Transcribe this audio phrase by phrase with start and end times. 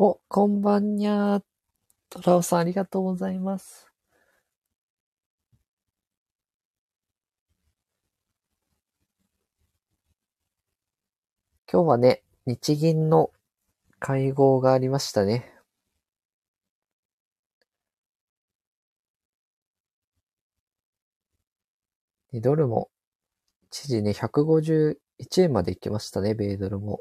[0.00, 1.42] お、こんばんにゃー。
[2.08, 3.92] トラオさんありがとうございます。
[11.70, 13.32] 今日はね、日銀の
[13.98, 15.52] 会合がありましたね。
[22.34, 22.88] ドルも
[23.72, 24.96] 一時ね、151
[25.42, 27.00] 円まで行きましたね、米ドルも。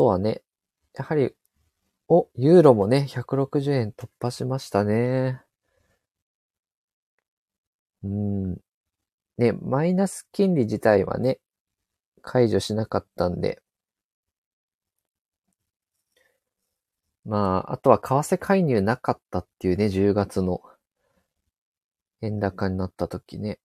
[0.00, 0.40] とはね、
[0.94, 1.34] やはり、
[2.08, 5.42] お、ユーロもね、160円突破しましたね。
[8.02, 8.56] うん。
[9.36, 11.38] ね、マイナス金利自体はね、
[12.22, 13.60] 解除しなかったんで。
[17.26, 20.62] まあ、あとは為替介入なかったっていうね、10月の
[22.22, 23.58] 円高になった時ね。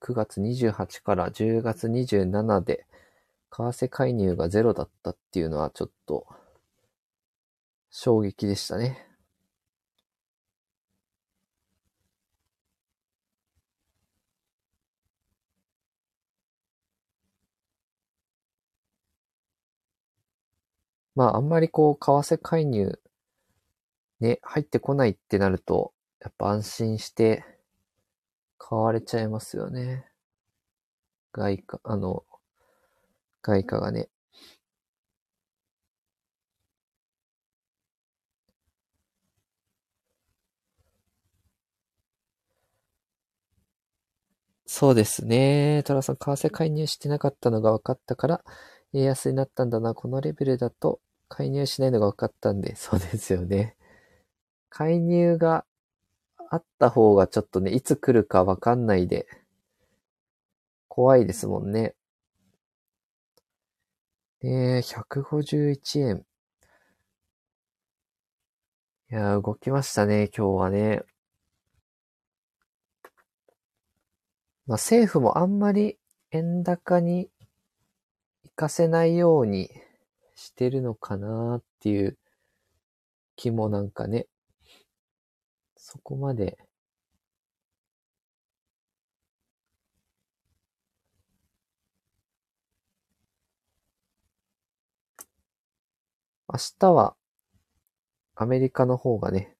[0.00, 2.86] 9月28から10月27で、
[3.56, 6.26] 為替介入がゼロだったっていうのはちょっと
[7.90, 9.06] 衝撃でしたね。
[21.14, 22.98] まああんまりこう、為替介入
[24.20, 27.44] ね、入ってこないってなると、やっぱ安心して
[28.58, 30.06] 買われちゃいますよね。
[31.32, 32.24] 外貨、あの、
[33.44, 34.08] 外貨がね。
[44.66, 45.82] そうですね。
[45.86, 48.44] トラさん、為替介入してなかったのが分かったから、
[48.92, 49.94] 円安になったんだな。
[49.94, 53.76] このレベルだと、介入しないのが分かったんで、そうですよね。
[54.70, 55.66] 介入が
[56.50, 59.28] あった方がちょっとね、いつ来るか分かんないで、
[60.88, 61.94] 怖いですもんね。
[64.46, 66.26] えー、151円。
[69.10, 71.02] いやー、動きましたね、今日はね。
[74.66, 75.96] まあ、政府もあんまり
[76.30, 77.30] 円高に
[78.42, 79.70] 行かせないように
[80.34, 82.18] してるのかなっていう
[83.36, 84.26] 気もなんかね、
[85.74, 86.58] そこまで
[96.48, 97.16] 明日は
[98.36, 99.56] アメリカの方がね、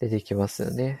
[0.00, 1.00] 出てきますよね。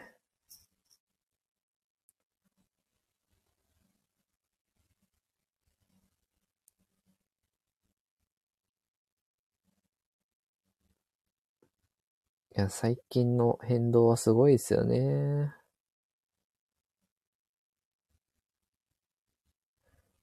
[12.56, 15.52] いや、最近の変動はすごいですよね。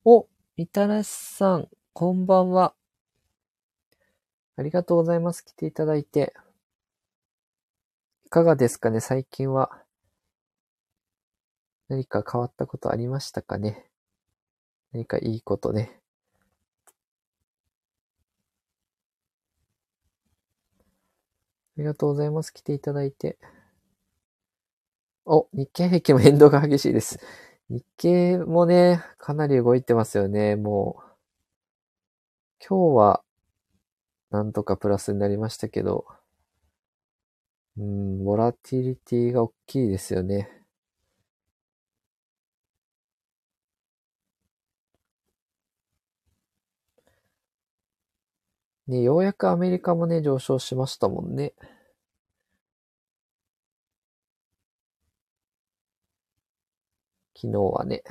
[0.03, 0.27] お、
[0.57, 2.75] みたらしさん、こんばんは。
[4.59, 5.45] ありがとうございます。
[5.45, 6.33] 来ていただいて。
[8.25, 8.99] いかがですかね？
[8.99, 9.71] 最近は。
[11.87, 13.85] 何か変わったことありましたかね？
[14.91, 16.01] 何かいいことね？
[21.77, 22.53] ありがとうございます。
[22.53, 23.37] 来ていただいて。
[25.23, 27.21] お、日経平均も変動が激しいです。
[27.69, 31.03] 日経もね、かなり動いてますよね、もう。
[32.67, 33.23] 今日は
[34.31, 36.07] なんとかプラスになりましたけど、
[37.77, 40.49] うん、ボラティリティが大きいですよね。
[48.87, 51.53] ね、ようやくアメリカもね、上昇しましたもんね。
[57.33, 58.03] 昨日はね。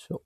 [0.00, 0.22] しょ。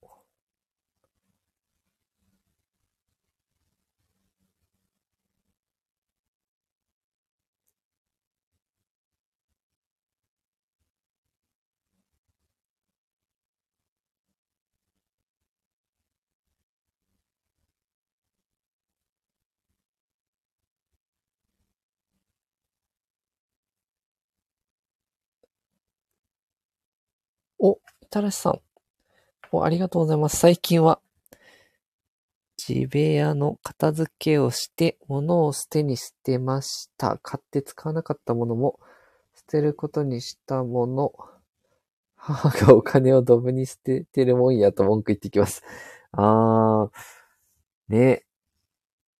[27.59, 28.64] お、みたらしさん。
[29.57, 30.37] お、ありがとうございます。
[30.37, 31.01] 最近は、
[32.57, 37.19] 地部屋の片付けをして、物を捨てに捨てました。
[37.23, 38.79] 買って使わなかったものも、
[39.35, 41.13] 捨てることにしたもの、
[42.17, 45.63] 母がお金をドブに捨ててるもんやと文句言ってきます。
[46.13, 48.25] あー、ね、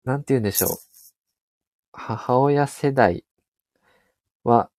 [0.05, 0.71] なんて言うんでしょう。
[1.93, 3.25] 母親世代
[4.43, 4.71] は、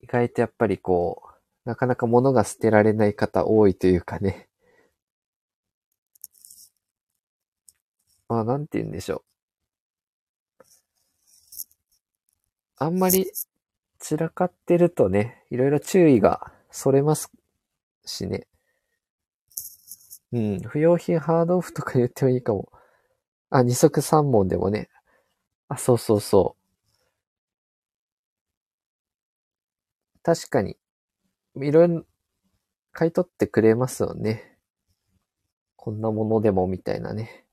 [0.00, 1.29] 意外とやっぱりこう、
[1.64, 4.48] なかなか物が捨てられない方多いというかね。
[8.28, 9.22] まあ、なんて言うんでしょう。
[12.78, 13.30] あんまり
[13.98, 17.30] 散らかってるとね、いろいろ注意がそれます
[18.06, 18.46] しね。
[20.32, 22.70] うん、不要品ハードオフとか言ってもいいかも。
[23.50, 24.88] あ、二足三門でもね。
[25.68, 26.62] あ、そうそうそう。
[30.22, 30.76] 確かに、
[31.56, 32.04] いろいろ
[32.92, 34.56] 買い取ってくれますよね。
[35.76, 37.44] こんなものでもみたいなね。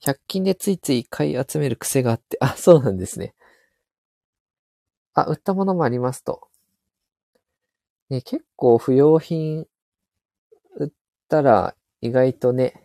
[0.00, 3.34] 100均でついつい買い集める癖があって、あ、そうなんですね。
[5.14, 6.48] あ、売ったものもありますと。
[8.08, 9.66] ね、結構不要品
[10.76, 10.90] 売っ
[11.28, 12.82] たら意外とね、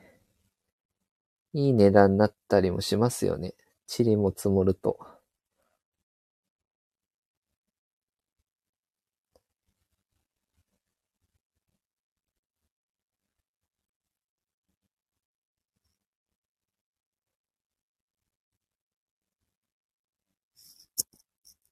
[1.54, 3.54] いい値段になったりもしますよね。
[3.88, 5.00] 塵も積もると。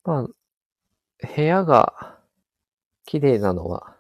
[0.04, 0.28] まあ、
[1.36, 2.19] 部屋が
[3.06, 3.98] 綺麗なのは、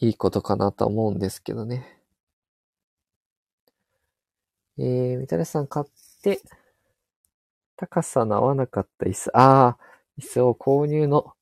[0.00, 2.00] いいことかなと思うんですけどね。
[4.78, 5.86] えー、みたらしさん買っ
[6.22, 6.40] て、
[7.76, 9.78] 高さの合わなかった椅子、ああ、
[10.18, 11.32] 椅子を購入の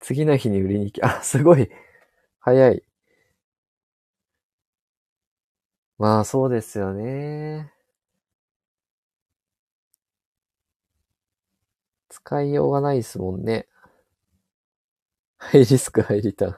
[0.00, 1.70] 次の日に売りに行き、あ、すごい、
[2.40, 2.84] 早い。
[5.98, 7.70] まあ、そうですよね。
[12.26, 13.68] 使いようがないですもんね。
[15.38, 16.56] ハイリスク、ハイリターン。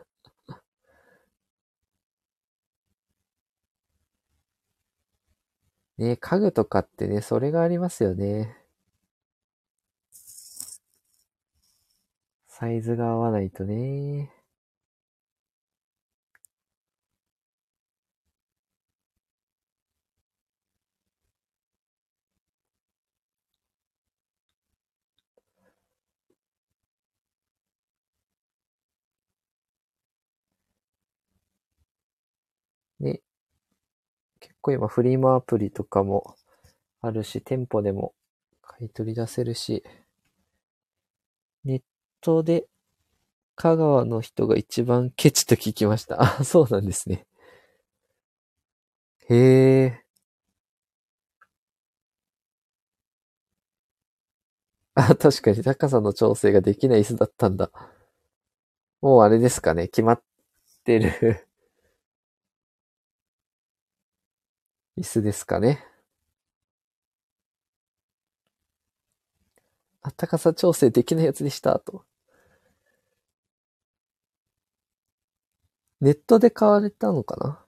[5.99, 8.57] ね家具とかってね、それがありますよね。
[12.49, 14.33] サイズが合わないとね。
[33.01, 33.21] ね、
[34.41, 36.37] 結構今フリマアプリとかも
[37.01, 38.15] あるし、店舗でも
[38.63, 39.85] 買い取り出せるし、
[41.65, 41.83] ネッ
[42.21, 42.67] トで
[43.57, 46.23] 香川の人が一番ケチと聞きました。
[46.41, 47.27] あ、そうなんですね。
[49.29, 49.35] へ
[49.85, 50.05] え。
[54.95, 57.71] あ、確かに高さの調整ができない椅子だったんだ。
[59.01, 60.23] もうあれですかね、決まっ
[60.85, 61.48] てる
[64.99, 65.85] 椅子ですかね。
[70.03, 72.05] あったかさ調整できないやつでした、と。
[76.01, 77.65] ネットで買われたのかな？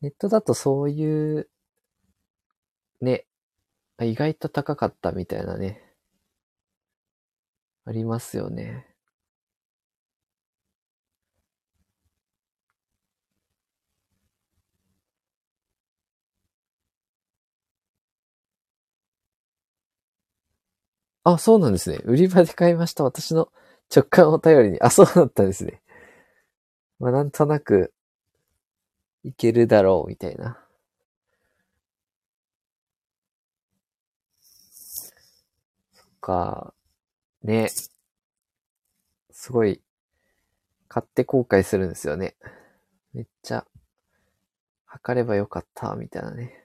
[0.00, 1.48] ネットだとそういう、
[3.00, 3.26] ね、
[4.00, 5.94] 意外と高かったみたいなね、
[7.84, 8.93] ありますよね。
[21.24, 22.00] あ、そうなんですね。
[22.04, 23.02] 売り場で買いました。
[23.02, 23.48] 私の
[23.94, 24.80] 直感を頼りに。
[24.80, 25.80] あ、そうだったんですね。
[26.98, 27.92] まあ、なんとなく、
[29.24, 30.64] いけるだろう、みたいな。
[35.92, 36.74] そっか。
[37.42, 37.68] ね。
[39.30, 39.82] すごい、
[40.88, 42.36] 買って後悔するんですよね。
[43.12, 43.66] めっちゃ、
[44.86, 46.63] 測ればよかった、みたいなね。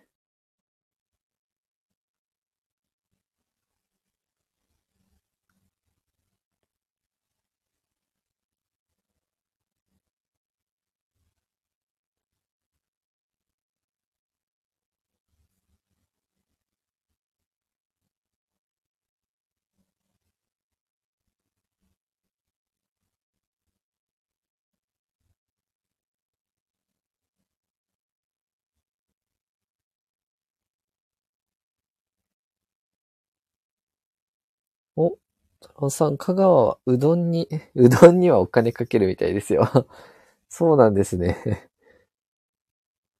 [34.99, 35.17] お、
[35.61, 39.63] トラオさん、香川はうどんに、 うどんにはお金かけるみたいですよ。
[40.49, 41.39] そうなんですね。
[41.45, 41.59] やっ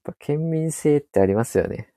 [0.04, 1.94] ぱ県民性ってありますよね。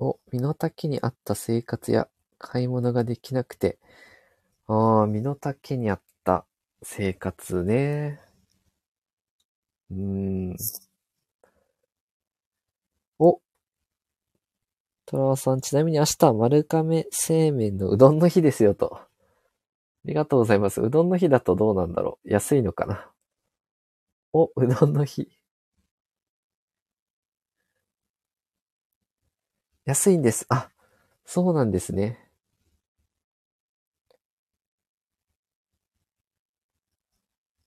[0.00, 2.08] お、身の丈に合った生活や
[2.38, 3.78] 買い物ができなくて、
[4.68, 6.46] ああ、身の丈に合った
[6.82, 8.20] 生活ね。
[9.90, 10.56] うーん。
[13.20, 13.40] お、
[15.08, 18.94] トラワさん、ちなみに明日は丸亀製麺のうどんの日ですよと。
[18.94, 19.08] あ
[20.04, 20.82] りがとうございます。
[20.82, 23.10] うどんの日だとどうなんだろう安いのかな
[24.34, 25.28] お、うどんの日。
[29.86, 30.44] 安いんです。
[30.50, 30.68] あ、
[31.24, 32.28] そうなんですね。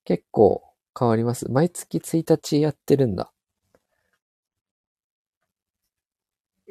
[0.05, 0.63] 結構
[0.97, 1.51] 変わります。
[1.51, 3.31] 毎月1日やってるんだ。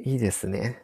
[0.05, 0.83] いいですね。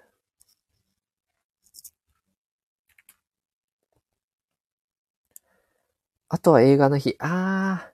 [6.28, 7.16] あとは映画の日。
[7.18, 7.90] あ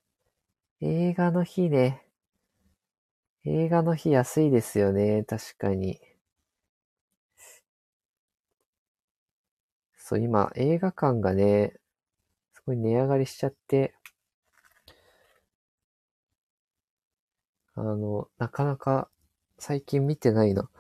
[0.83, 2.07] ー、映画の日ね。
[3.45, 5.23] 映画の日安いですよね。
[5.23, 6.01] 確かに。
[9.97, 11.81] そう、今、映画館がね、
[12.55, 13.95] すごい値上がりしちゃって、
[17.75, 19.11] あの、なかなか
[19.59, 20.71] 最近見てないな。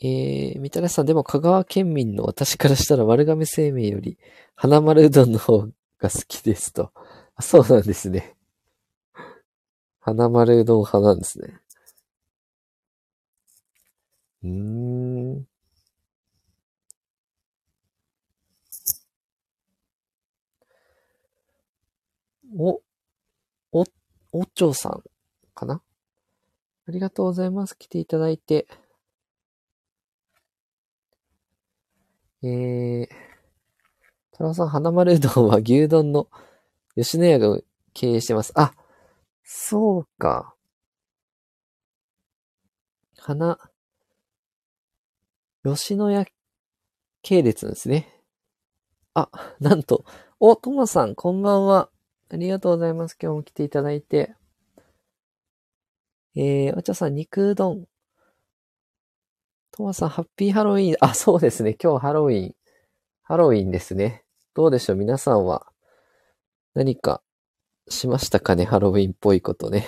[0.00, 4.16] えー、みたらしさん、でも香川県民の私からしたら丸亀製麺より
[4.54, 5.70] 花丸うどんの方が
[6.02, 6.92] 好きですと。
[7.34, 8.36] あ、そうなんですね。
[10.00, 11.60] 花丸うどん派なんですね。
[14.44, 15.46] うーん。
[22.56, 22.80] お、
[23.72, 23.84] お、
[24.32, 25.02] おちょうさん
[25.54, 25.82] かな？
[26.88, 27.76] ありがとうございます。
[27.76, 28.68] 来ていただいて。
[32.42, 33.08] えー、
[34.30, 36.28] 太郎さん、花丸うどんは牛丼の
[36.94, 37.58] 吉野家が
[37.94, 38.52] 経営してます。
[38.54, 38.74] あ、
[39.42, 40.54] そうか。
[43.16, 43.58] 花、
[45.64, 46.26] 吉野家
[47.22, 48.22] 系列ですね。
[49.14, 49.28] あ、
[49.58, 50.04] なんと、
[50.38, 51.90] お、ともさん、こんばんは。
[52.30, 53.16] ありがとうございます。
[53.20, 54.34] 今日も来ていただいて。
[56.36, 57.88] えー、お茶さん、肉うどん。
[59.78, 60.96] ともさん、ハッピーハロウィン。
[61.00, 61.76] あ、そうですね。
[61.80, 62.54] 今日ハロウィン。
[63.22, 64.24] ハロウィンですね。
[64.52, 64.96] どうでしょう？
[64.96, 65.68] 皆さんは
[66.74, 67.22] 何か
[67.88, 68.64] しましたかね？
[68.64, 69.86] ハロウィンっぽいことね。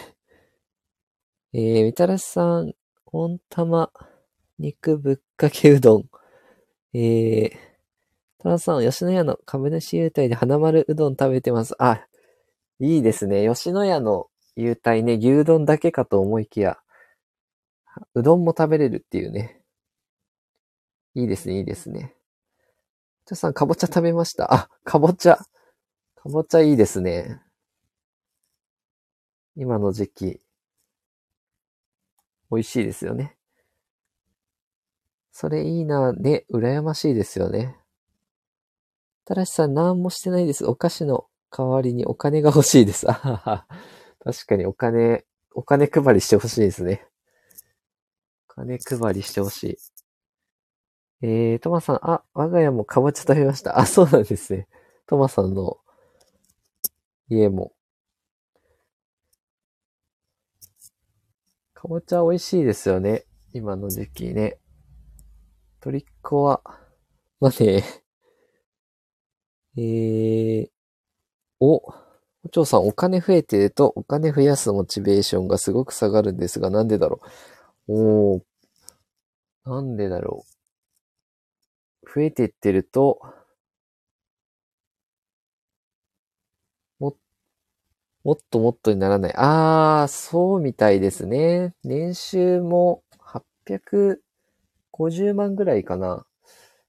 [1.52, 2.74] えー、みたらしさん、
[3.06, 3.90] 温玉、
[4.60, 6.04] 肉ぶっかけうどん。
[6.94, 7.52] えー、
[8.38, 11.74] たらさん、吉野家の株主優待で花丸うどん食べてます。
[11.80, 12.06] あ、
[12.78, 13.48] いいですね。
[13.48, 16.78] 吉野家の優待ね、牛丼だけかと思いきや、
[18.14, 19.59] うどんも食べれるっていうね。
[21.14, 22.14] いいですね、いいですね。
[23.26, 25.36] じゃさん、かぼちゃ食べましたあ、かぼちゃ。
[25.36, 27.40] かぼちゃいいですね。
[29.56, 30.40] 今の時期、
[32.50, 33.36] 美味しいですよね。
[35.32, 37.76] それいいな、ね、羨ましいですよね。
[39.24, 40.66] たらしさん、何もしてないです。
[40.66, 43.08] お菓子の代わりにお金が欲しいです。
[43.10, 43.66] あはは。
[44.22, 45.24] 確かにお金、
[45.54, 47.06] お金配りしてほしいですね。
[48.50, 49.78] お金配りしてほしい。
[51.22, 53.78] えー、トマさん、あ、我が家もかぼちゃ食べました。
[53.78, 54.68] あ、そうなんですね。
[55.06, 55.78] トマさんの
[57.28, 57.72] 家も。
[61.74, 63.26] かぼちゃ美味しいですよね。
[63.52, 64.58] 今の時期ね。
[65.80, 66.62] トリッコは、
[67.40, 67.84] まあね、
[69.76, 70.68] えー、
[71.60, 71.94] お、お
[72.50, 77.20] 嬢さん、お金増えてると、お金増やすモチベーションがすごく下がるんですが、なんでだろ
[77.88, 78.34] う。
[78.34, 78.42] おー、
[79.64, 80.59] なんでだろう。
[82.14, 83.20] 増えてってると、
[87.00, 87.16] も、
[88.24, 89.34] もっともっとにならない。
[89.36, 91.74] あー、そうみたいですね。
[91.84, 96.26] 年収も850万ぐらいかな。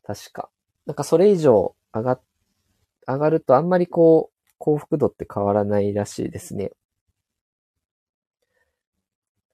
[0.03, 0.49] 確か。
[0.85, 2.21] なんかそれ以上上が、
[3.07, 6.71] 上がるとあんまりこう、幸福度って変わらないらしいですね。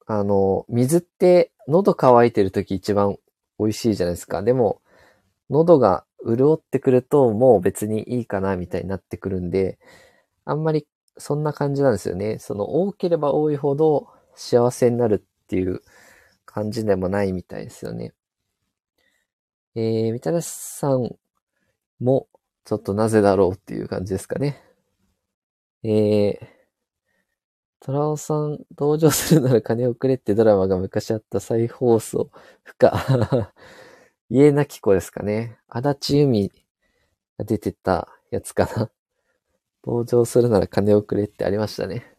[0.06, 3.18] あの、水って喉乾いてる時一番
[3.60, 4.42] 美味しいじゃないですか。
[4.42, 4.82] でも、
[5.50, 9.80] 喉が潤ってくるともう別にいいかなみたいになってくるんで、
[10.46, 10.88] あんまり
[11.18, 12.40] そんな感じなんですよね。
[12.40, 15.82] その多ければ多いほど幸せになるっていう
[16.46, 18.14] 感じでもないみたいですよね。
[19.76, 21.16] えー、みたらしさん
[22.00, 22.28] も
[22.66, 24.62] ちょっとなぜだろうっていう感じですかね。
[25.84, 26.48] えー、
[27.80, 32.32] トラオさん、同情するなら金をくれってドラマが昔あった再放送。
[32.64, 33.54] 不可。
[34.30, 35.58] 家なき子ですかね。
[35.70, 36.52] 足立由美
[37.38, 38.92] が出てたやつかな。
[39.84, 42.18] 同情するなら金をくれってありましたね。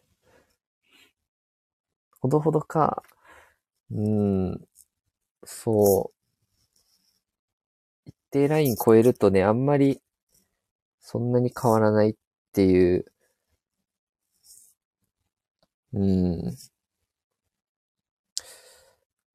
[2.21, 3.03] ほどほどか。
[3.91, 4.61] うん。
[5.45, 6.13] そう。
[8.05, 10.01] 一定ライン超えるとね、あんまり
[11.01, 12.15] そんなに変わらないっ
[12.53, 13.05] ていう。
[15.93, 16.55] うん。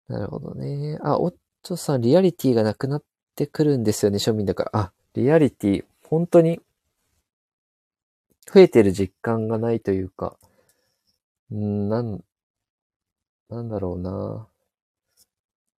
[0.08, 0.98] なるほどね。
[1.02, 1.34] あ、おっ
[1.64, 3.02] ちょっとさ、リアリティがなくなっ
[3.35, 4.71] てくるんですよね、庶民だから。
[4.75, 6.61] あ、リアリティ、本当に、
[8.52, 10.37] 増えてる実感がないというか、
[11.54, 12.23] ん、なん、
[13.49, 14.47] なんだろうな。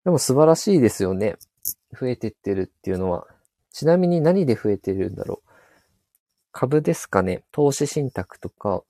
[0.03, 1.37] でも素晴らしいですよね。
[1.93, 3.29] 増えてってるっていうのは。
[3.73, 5.51] ちなみに何で増えてるんだろう。
[6.51, 7.45] 株ですかね。
[7.53, 8.83] 投資信託とか。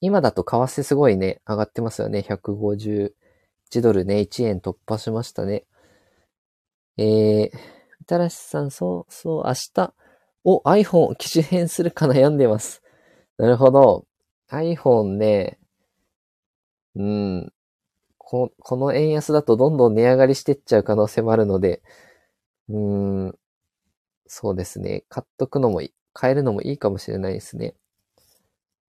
[0.00, 2.20] 今だと為替すごいね、上がってますよね。
[2.20, 3.10] 151
[3.82, 5.64] ドルね、1円突破しましたね。
[7.02, 7.58] えー、
[8.00, 9.94] みたらしさん、そうそう、明日、
[10.44, 12.82] お、iPhone 機種変するか悩んでます。
[13.38, 14.06] なるほど。
[14.50, 15.58] iPhone ね、
[16.94, 17.52] うん、
[18.18, 21.82] ここの円安だとどんどん値上がりしてっちゃう可能性もあるので、
[22.68, 23.38] うーん、
[24.26, 25.04] そうですね。
[25.08, 27.74] 買っとくのもいい、買えるのもいいかもしれないですね。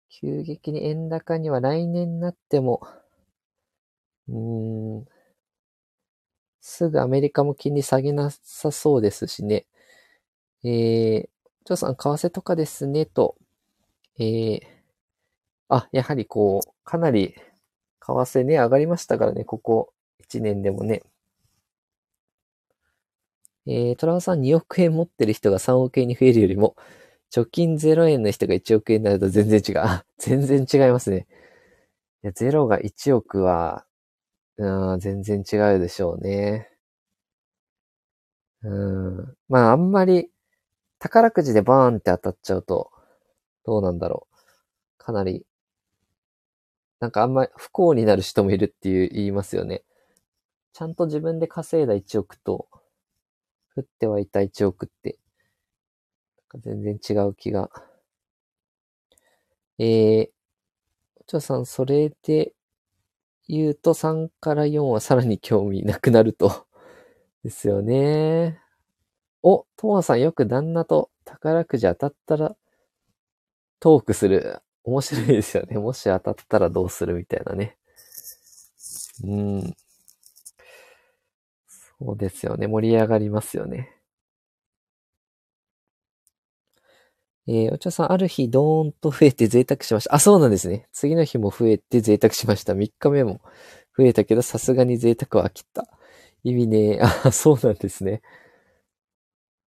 [0.08, 2.88] 急激に円高には来年になっても、
[4.28, 5.06] うーん、
[6.66, 9.66] すぐアメリカも金利下げなさそうですしね。
[10.64, 11.30] えー、
[11.66, 13.36] ジョーさん、為替とかですね、と。
[14.18, 14.62] えー、
[15.68, 19.94] あ、やはりこう、かなり、為替ね、上がりましたからね、ここ
[20.26, 21.04] 1年でもね。
[23.68, 26.78] えー、トラウさん2億円持ってる人が3億円に増えるよりも、
[27.30, 30.06] 貯金0円の人が1億円になると全然違う。
[30.18, 31.28] 全然違いますね。
[32.24, 33.86] いや、0が1億は、
[34.58, 36.70] うん、全然違うでしょうね。
[38.64, 39.36] うん。
[39.50, 40.30] まあ、あんまり、
[41.00, 42.92] 宝くじでバーンって当たっちゃうと、
[43.66, 44.38] どうなんだろう。
[44.98, 45.46] かなり、
[47.00, 49.84] なんかあんまり不幸になる人もいるっていう言いますよね。
[50.74, 52.68] ちゃんと自分で稼いだ1億と、
[53.76, 55.18] 降ってはいた1億って、
[56.62, 57.70] 全然違う気が。
[59.80, 60.30] えー、
[61.18, 62.54] おちょさん、それで
[63.48, 66.66] 言うと3から4はさらに興味なくなると。
[67.44, 68.60] ですよね。
[69.44, 72.56] お、ともさんよく旦那と宝くじ当たったら
[73.80, 74.62] トークする。
[74.86, 75.78] 面白いですよね。
[75.78, 77.78] もし当たったらどうするみたいなね。
[79.24, 79.76] うん。
[82.00, 82.68] そうですよね。
[82.68, 84.03] 盛り上がりますよね。
[87.48, 90.16] えー、お茶さん、ある日、ドーンと増えて贅沢しました。
[90.16, 90.88] あ、そうなんですね。
[90.94, 92.74] 次の日も増えて贅沢しました。
[92.74, 93.42] 3日目も
[93.98, 95.88] 増えたけど、さすがに贅沢は飽きた。
[96.44, 98.22] 意味ねあ、そうなんですね。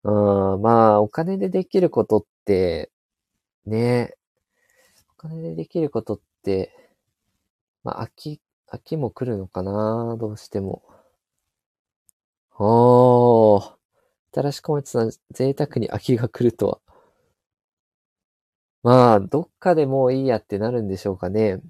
[0.04, 2.92] あまあ、お金でできることって、
[3.66, 4.14] ね
[5.14, 6.72] お金でできることって、
[7.84, 10.84] まあ、飽き、飽きも来るのかなどうしても。
[12.60, 13.76] おー。
[14.34, 16.83] 新しくもさん、贅沢に飽きが来るとは。
[18.84, 21.62] まあ、どっかでもういいやってなるんでしょうかね。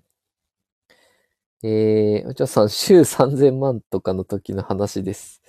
[1.63, 5.41] えー、お嬢さん、週3000万とかの時の話です。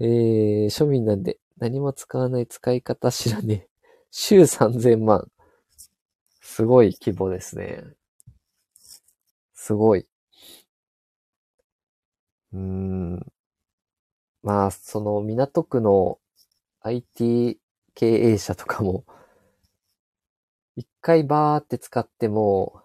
[0.00, 3.68] えー、庶民なんで何も使わない使い方知らねえ。
[4.10, 5.28] 週3000万。
[6.40, 7.84] すごい規模ですね。
[9.54, 10.06] すごい。
[12.52, 13.32] うーん。
[14.42, 16.18] まあ、その港区の
[16.80, 17.58] IT
[17.94, 19.04] 経営者とかも、
[21.00, 22.82] 回バーって使っても、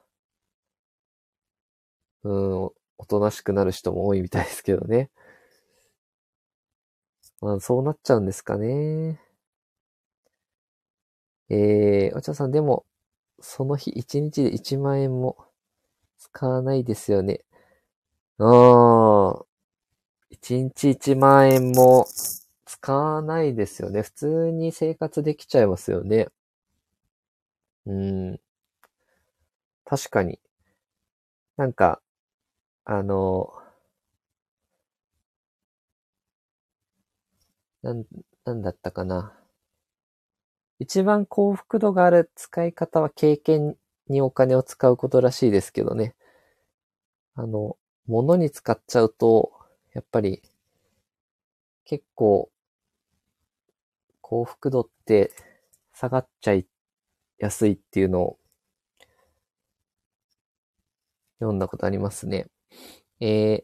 [2.24, 2.64] うん、
[2.98, 5.10] おとなしくなる人も多いみたいですけどね。
[7.42, 9.20] まあ、そうなっちゃうんですかね。
[11.50, 12.86] えー、お茶さん、でも、
[13.42, 15.38] その日一日で1万円も
[16.20, 17.42] 使わないですよね。
[18.40, 19.46] ああ、
[20.32, 22.08] 1日1万円も
[22.66, 24.04] 使わないですよね。
[24.04, 26.30] 普通に生活できちゃいますよね。
[27.86, 28.40] うん。
[29.84, 30.40] 確かに。
[31.58, 32.02] なんか、
[32.86, 33.54] あの、
[37.84, 38.06] なん、
[38.44, 39.34] なんだったかな。
[40.80, 43.76] 一番幸福度がある使い方は経験
[44.08, 46.16] にお金を使うことらしいですけどね。
[47.36, 49.54] あの、物に使っちゃうと、
[49.94, 50.42] やっぱり、
[51.84, 52.52] 結構、
[54.22, 55.32] 幸福度って
[55.94, 56.66] 下がっちゃい
[57.38, 58.38] やすいっていうのを
[61.40, 62.48] 読んだことありますね。
[63.20, 63.64] え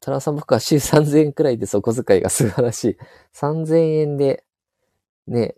[0.00, 2.96] トラさん僕は週3000円くらいですお小遣いが素晴らしい。
[3.34, 4.44] 3000円で、
[5.26, 5.56] ね、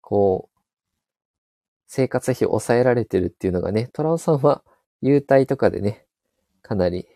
[0.00, 0.58] こう、
[1.86, 4.62] 生活費を抑えられてるっていうのがね、トラオさんは
[5.00, 6.06] 優待とかでね、
[6.62, 7.06] かなり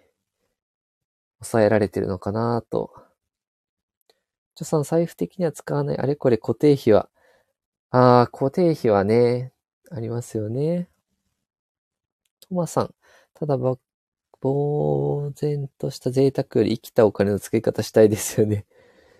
[1.40, 2.92] 抑えられてるのかなと。
[4.55, 5.98] ちょさん財布的には使わない。
[5.98, 7.09] あれこれ固定費は。
[7.92, 9.52] ああ、固定費はね、
[9.90, 10.88] ありますよね。
[12.48, 12.94] トマさん。
[13.35, 13.76] ただば、
[14.42, 18.66] 呆然とした贅沢より生きたお金の使い方したいですよね。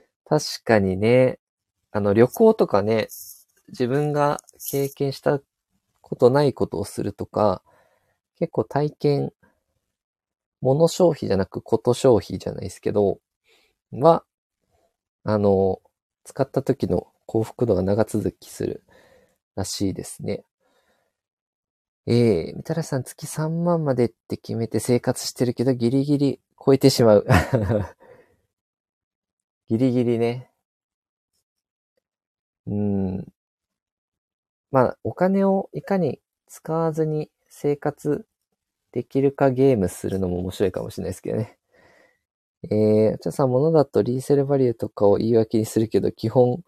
[0.27, 1.41] 確かにね、
[1.93, 3.09] あの旅行とかね、
[3.69, 5.41] 自分が経験した
[6.03, 7.63] ことないことをするとか、
[8.39, 9.33] 結構体験、
[10.63, 13.19] 物消費じゃなくこと消費じゃないですけど、
[13.93, 14.25] は、
[15.25, 15.81] あの、
[16.25, 18.85] 使った時の幸福度が長続きする
[19.57, 20.45] らしいですね。
[22.07, 27.25] えー、みたらしさん月3万までって決めて生活してるけどギリギリ超えてしまう。
[29.67, 30.51] ギリギリね。
[32.67, 33.33] うん。
[34.71, 38.27] まあ、お金をいかに使わずに生活
[38.93, 41.59] できるかゲームするのも面白いかもしれないですけどね。
[42.65, 46.63] えー、ちゃさ、物だとリーセルバリューとかを言い訳にするけど、基本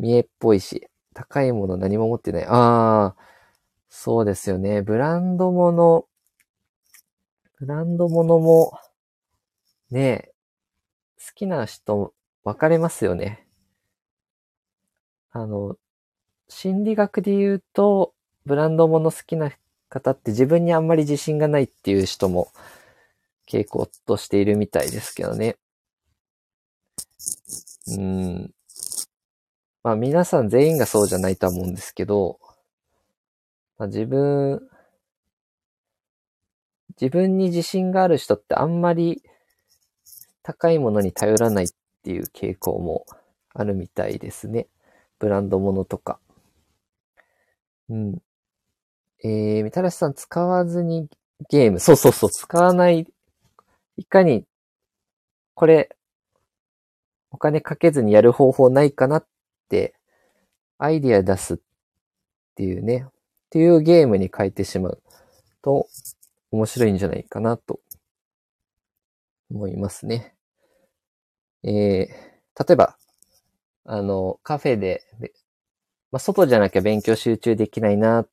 [0.00, 2.46] 見えっぽいし、高いもの何も持ってない。
[2.46, 3.16] ああ、
[3.90, 4.82] そうですよね。
[4.82, 6.06] ブランドもの、
[7.60, 8.72] ブランドものも、
[9.90, 10.30] ね
[11.18, 13.46] 好きな人分かれますよね。
[15.32, 15.76] あの、
[16.48, 18.14] 心理学で言うと、
[18.46, 19.52] ブランドもの好きな
[19.88, 22.52] 方って自分にあんまり自信がないっていう人も
[23.48, 25.56] 傾向としているみたいですけどね。
[27.86, 28.54] うん。
[29.82, 32.38] まあ皆さん全員がそうじゃないとは思うんですけど、
[33.78, 34.60] まあ、自分、
[37.00, 39.22] 自分に自信がある人ってあんまり
[40.42, 41.68] 高いものに頼らないっ
[42.02, 43.06] ていう傾向も
[43.54, 44.66] あるみたいですね。
[45.18, 46.18] ブランドものとか。
[47.88, 48.18] うん。
[49.22, 51.08] えー、みたらしさん使わずに
[51.48, 51.80] ゲーム。
[51.80, 53.06] そうそうそう、使わない。
[53.96, 54.44] いかに、
[55.54, 55.94] これ、
[57.30, 59.29] お金かけずにやる方法ないかなって、
[60.78, 61.58] アイディア出すっ
[62.54, 63.12] ていうね、っ
[63.50, 65.02] ていうゲームに変えてしまう
[65.62, 65.86] と
[66.50, 67.80] 面白いんじゃないかなと
[69.50, 70.34] 思いますね。
[71.62, 72.96] えー、例えば、
[73.84, 75.02] あの、カフェで、
[76.10, 78.26] まあ、外じゃなきゃ勉強集中できないな、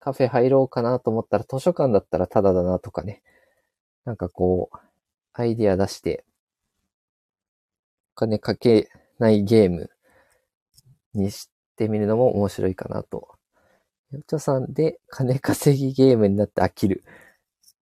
[0.00, 3.22] カフェ入ろうかなと思ったら図書館だったらタダだなとかね。
[4.04, 4.76] なんかこう、
[5.34, 6.24] アイディア出して、
[8.14, 9.90] お金かけないゲーム
[11.14, 13.28] にしてみるのも面白いかなと
[14.12, 17.04] おちょさんで金稼ぎゲームになって飽きる。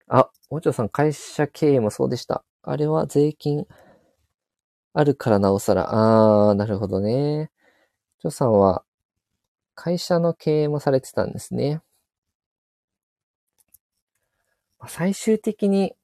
[0.07, 2.45] あ、おちょさん会社経営もそうでした。
[2.63, 3.67] あれは税金
[4.93, 5.89] あるからなおさら。
[5.91, 7.51] あー、なるほどね。
[8.21, 8.85] おちょさんは
[9.75, 11.81] 会社の経営もされてたんですね。
[14.87, 15.97] 最終的に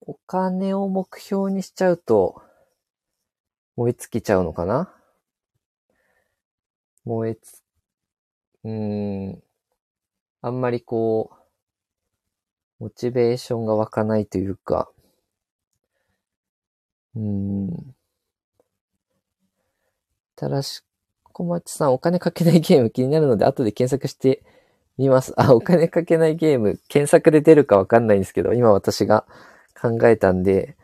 [0.00, 2.40] お金を目標にしちゃうと
[3.76, 4.95] 燃え尽きちゃうのかな
[7.06, 7.62] 燃え尽
[8.64, 9.42] うーん、
[10.40, 11.30] あんまりこ
[12.80, 14.90] う、モチベーションが湧かないというか、
[17.16, 17.96] うーん。
[20.36, 20.82] ただし、
[21.32, 24.42] 小町さん、お金かけないゲーム気になるので、後で検索して
[24.98, 25.32] みます。
[25.36, 29.24] あ、お金かけないゲーム、検索で出るかわかんないんですけど、今私が
[29.80, 30.76] 考えたんで、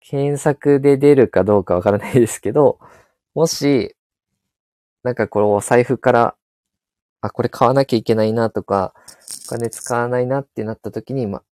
[0.00, 2.78] 検索で出るかどうかわからないですけど、
[3.34, 3.96] もし、
[5.04, 6.36] なんかこれを財布から
[7.24, 8.92] あ、これ買わなきゃいけないなとか、
[9.46, 11.44] お金使わないなってなった時に、まあ、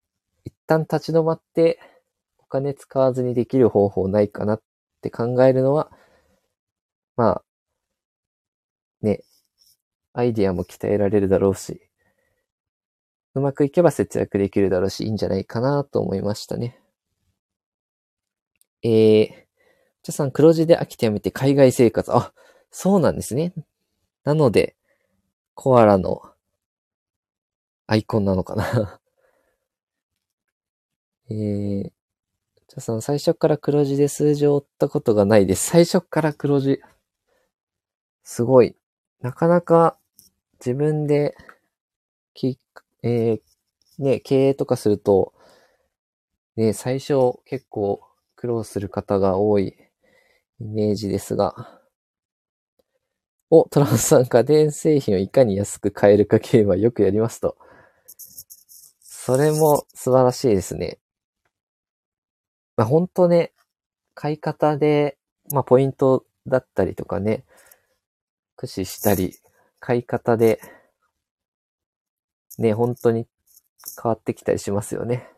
[0.44, 1.80] 一旦立ち止まって、
[2.38, 4.62] お金使わずにできる方法ないかなっ
[5.00, 5.90] て考えるのは、
[7.16, 7.44] まあ、
[9.00, 9.22] ね、
[10.12, 11.80] アイディアも鍛えられるだろうし、
[13.34, 16.78] うまくいけば節約できるだろうし、いいんじゃないかなと思いましたね。
[18.82, 19.30] えー、
[20.02, 22.14] じゃさん黒字で飽きてやめて海外生活。
[22.14, 22.34] あ、
[22.72, 23.52] そうなんですね。
[24.24, 24.74] なので、
[25.54, 26.22] コアラの
[27.86, 29.00] アイコンなのかな
[31.28, 35.68] えー、じゃあその最初から黒字で数字を追ったことがないです。
[35.68, 36.80] 最初から黒字。
[38.24, 38.74] すごい。
[39.20, 39.98] なかなか
[40.58, 41.36] 自分で
[42.32, 42.58] き、
[43.02, 43.42] えー、
[43.98, 45.34] ね、経営とかすると、
[46.56, 48.00] ね、最初結構
[48.34, 49.76] 苦労する方が多い
[50.60, 51.81] イメージですが、
[53.54, 57.58] お、トランスさん家電製品をいかに安く買えるかゲームはよくやりますと。
[59.02, 60.98] それも素晴らしいですね。
[62.78, 63.52] まあ、本当ね、
[64.14, 65.18] 買い方で、
[65.50, 67.44] まあ、ポイントだったりとかね、
[68.56, 69.34] 駆使したり、
[69.80, 70.58] 買い方で、
[72.56, 73.26] ね、本当に
[74.02, 75.28] 変わってきたりしますよね。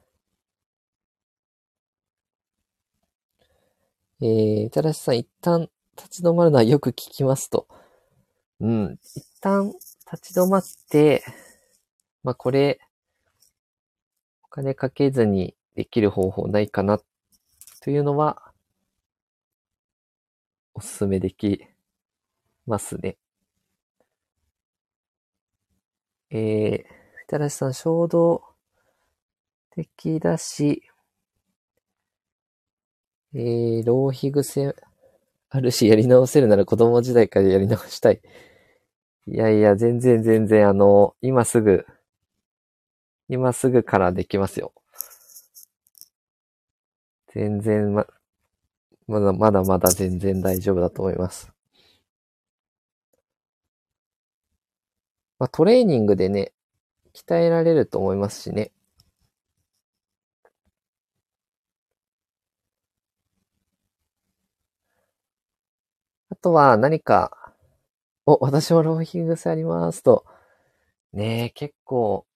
[4.21, 7.67] えー、ただしさん、一旦立ち止まるのはよく聞きますと。
[8.61, 9.73] うん、一旦
[10.13, 11.25] 立ち止まって、
[12.23, 12.81] まあ、これ、
[14.45, 17.01] お金かけずにできる方法ないかな、
[17.81, 18.53] というのは、
[20.73, 21.67] おすすめでき
[22.67, 23.17] ますね。
[26.31, 26.85] えー、み
[27.29, 28.43] たらしさん、衝動
[29.71, 30.83] 的だし、
[33.35, 34.75] えー、浪費癖
[35.55, 38.21] あるし、やり直せるなら子供時代からやり直したい。
[39.29, 41.87] いやいや、全然全然、あの、今すぐ、
[43.29, 44.73] 今すぐからできますよ。
[47.29, 48.05] 全然ま、
[49.07, 51.53] まだまだまだ全然大丈夫だと思います。
[55.39, 56.53] まあ、トレーニングでね、
[57.13, 58.73] 鍛えられると思いますしね。
[66.45, 67.55] とは何か、
[68.27, 70.27] お、私も浪費癖ありますと、
[71.15, 72.27] ねえ、結構、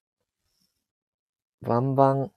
[1.61, 2.31] バンバン、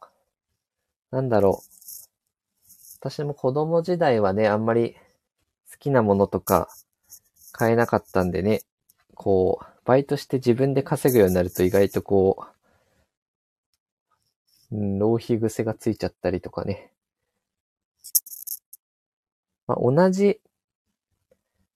[1.11, 2.68] なんだろう。
[3.00, 4.96] 私も子供時代はね、あんまり
[5.70, 6.68] 好きなものとか
[7.52, 8.61] 買えなかったんでね、
[9.14, 12.46] こう、バイトして自分で稼ぐようになると意外とこ
[14.70, 16.92] う、浪費癖がついちゃったりとかね。
[19.66, 20.38] まあ、同じ、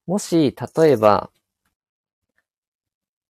[0.06, 1.30] もし、例えば、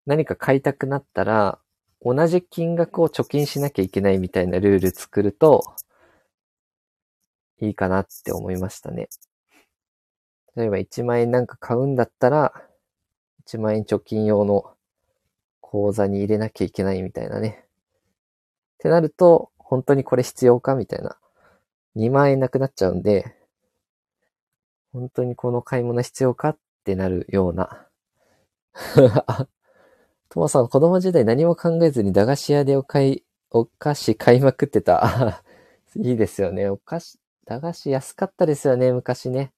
[0.06, 1.60] 何か買いたくなったら、
[2.02, 5.64] 同じ金額を貯金しなきゃいけないみたいなルール作ると、
[7.62, 9.08] いいかなって思いましたね。
[10.56, 12.54] 例えば1万円なんか買うんだったら、
[13.46, 14.74] 1万円貯金用の
[15.62, 17.64] 口座に入れなきゃいけないみたいなね。
[17.66, 21.18] ってなると、本当にこれ必要かみたいな。
[21.96, 23.36] 2万円なくなっちゃうんで、
[24.92, 27.88] 本当にこの買い物必要かっってなるような。
[30.30, 35.44] トマさん、子供時代何も考えずに駄菓子屋でお買い、お菓子買いまくってた。
[35.96, 36.70] いいですよね。
[36.70, 39.54] お菓子、駄菓子安かったですよね、昔ね。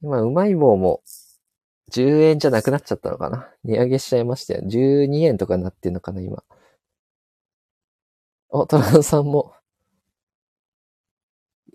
[0.00, 1.02] 今、うまい棒も
[1.90, 4.62] 10円じゃなくなっちゃったのかな値上げしちゃいましたよ。
[4.66, 6.42] 12円とかなってんのかな、今。
[8.48, 9.54] お、トランさんも。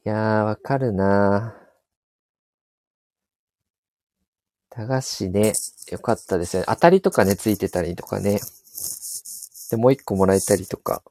[0.05, 1.60] いやー、わかるな
[4.71, 5.53] 駄菓子ね、
[5.91, 6.63] よかったですね。
[6.65, 8.39] 当たりとかね、ついてたりとかね。
[9.69, 11.03] で、もう一個もらえたりとか。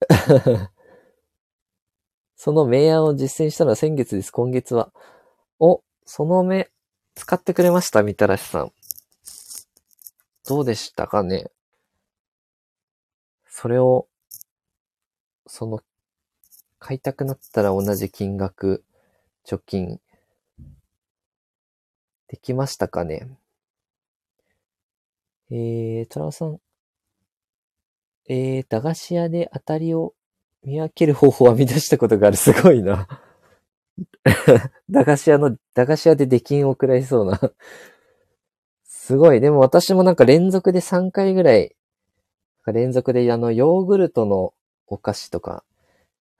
[2.36, 4.30] その明暗を実践したのは先月です。
[4.30, 4.92] 今月は。
[5.58, 6.70] お、その目、
[7.16, 8.72] 使ってくれましたみたらしさん。
[10.46, 11.50] どうでしたかね
[13.48, 14.06] それを、
[15.48, 15.80] その、
[16.78, 18.84] 買いたくなったら同じ金額、
[19.46, 20.00] 貯金、
[22.28, 23.28] できましたかね？
[25.50, 26.60] えー、トラオさん。
[28.28, 30.14] えー、駄菓子屋で当たりを
[30.64, 32.36] 見分ける方法は見出したことがある。
[32.36, 33.06] すごいな。
[34.90, 37.40] 駄菓子屋の、駄菓子屋で出禁を食らいそうな。
[38.84, 39.40] すごい。
[39.40, 41.76] でも私もなんか連続で3回ぐらい、
[42.66, 44.52] 連続であの、ヨーグルトの
[44.88, 45.62] お菓子とか、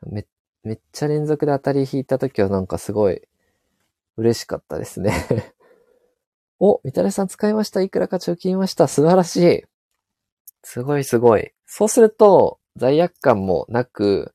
[0.02, 0.26] め、
[0.62, 3.22] めっちゃ連続で当たり引いた時はなんかすごい
[4.16, 5.12] 嬉しかったですね
[6.58, 7.82] お、みたらしさん使いました。
[7.82, 8.88] いくらか貯金ました。
[8.88, 9.64] 素晴らしい。
[10.62, 11.52] すごいすごい。
[11.66, 14.34] そうすると、罪悪感もなく、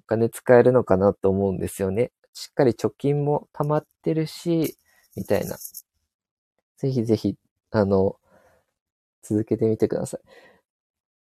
[0.00, 2.12] お金使えるのかなと思うんですよね。
[2.34, 4.76] しっかり貯金も溜まってるし、
[5.16, 5.56] みたいな。
[6.76, 7.36] ぜひぜひ、
[7.70, 8.16] あの、
[9.22, 10.20] 続けてみてください。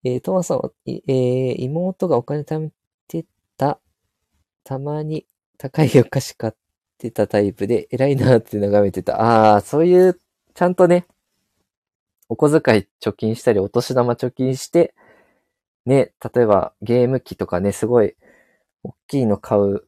[0.08, 2.70] えー、トマさんは、えー、妹がお金貯め、
[4.66, 5.24] たまに
[5.58, 6.52] 高いお菓子買っ
[6.98, 9.22] てたタイプで、偉いなって眺めてた。
[9.22, 10.20] ああ、そういう、
[10.54, 11.06] ちゃんとね、
[12.28, 14.92] お小遣い貯金したり、お年玉貯金して、
[15.84, 18.16] ね、例えばゲーム機とかね、すごい
[18.82, 19.86] 大きいの買う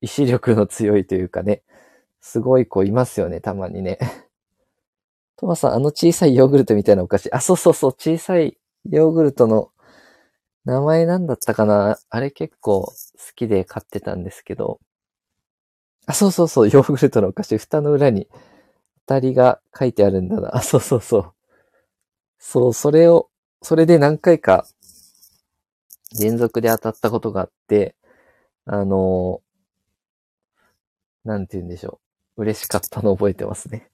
[0.00, 1.62] 意志力の強いというかね、
[2.20, 3.98] すごい子いますよね、たまにね。
[5.36, 7.32] トマさん、あの小さいヨーグルトみたいなお菓子。
[7.32, 8.56] あ、そうそうそう、小さい
[8.88, 9.72] ヨーグルトの
[10.68, 11.98] 名前なんだったかな？
[12.10, 12.94] あれ結構好
[13.34, 14.80] きで買ってたんですけど。
[16.04, 18.28] あ、そうそうそう、ヨーグルトのお菓子、蓋の裏に
[19.06, 20.54] 当たりが書いてあるんだな。
[20.54, 21.32] あ、そうそうそう。
[22.38, 23.30] そう、それを、
[23.62, 24.66] それで何回か
[26.20, 27.96] 連続で当たったことがあって、
[28.66, 29.40] あの、
[31.24, 31.98] なんて言うんでしょ
[32.36, 32.42] う。
[32.42, 33.90] 嬉しかったの覚えてますね。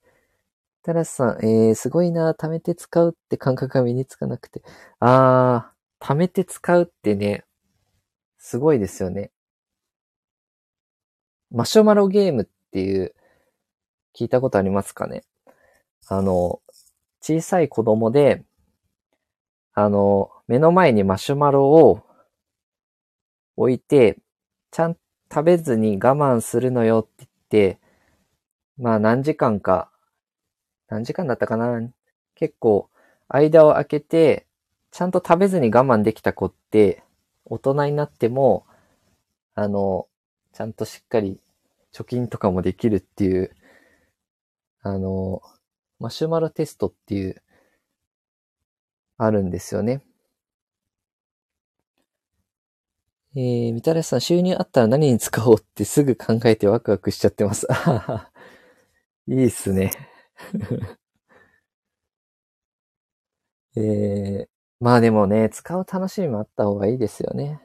[0.82, 4.62] タラスさん、えー、すごいな、貯めて使うって感覚が身につかなくて。
[4.98, 5.73] あー、
[6.06, 7.44] 貯めて使うってね、
[8.36, 9.30] すごいですよね。
[11.50, 13.14] マシュマロゲームっていう、
[14.14, 15.24] 聞いたことありますかね？
[16.08, 16.60] あの、
[17.22, 18.44] 小さい子供で、
[19.72, 22.02] あの、目の前にマシュマロを
[23.56, 24.18] 置いて、
[24.72, 24.98] ちゃん
[25.32, 27.80] 食べずに我慢するのよって言って、
[28.76, 29.90] まあ何時間か、
[30.88, 31.80] 何時間だったかな？
[32.34, 32.90] 結構
[33.28, 34.46] 間を空けて、
[34.94, 37.02] ちゃんと食べずに我慢できた子って、
[37.46, 38.64] 大人になっても、
[39.56, 40.06] あの、
[40.52, 41.40] ちゃんとしっかり
[41.92, 43.56] 貯金とかもできるっていう、
[44.82, 45.42] あの、
[45.98, 47.42] マシュマロテストっていう、
[49.18, 50.04] あるんですよね。
[53.34, 57.66] えー、みたらしさん、収入あったら何に使おうって すぐ考えてワクワクしちゃってます。
[59.26, 59.90] いいっすね。
[63.76, 67.60] えー、まあでもね、使う楽しみもあった方がいいですよね。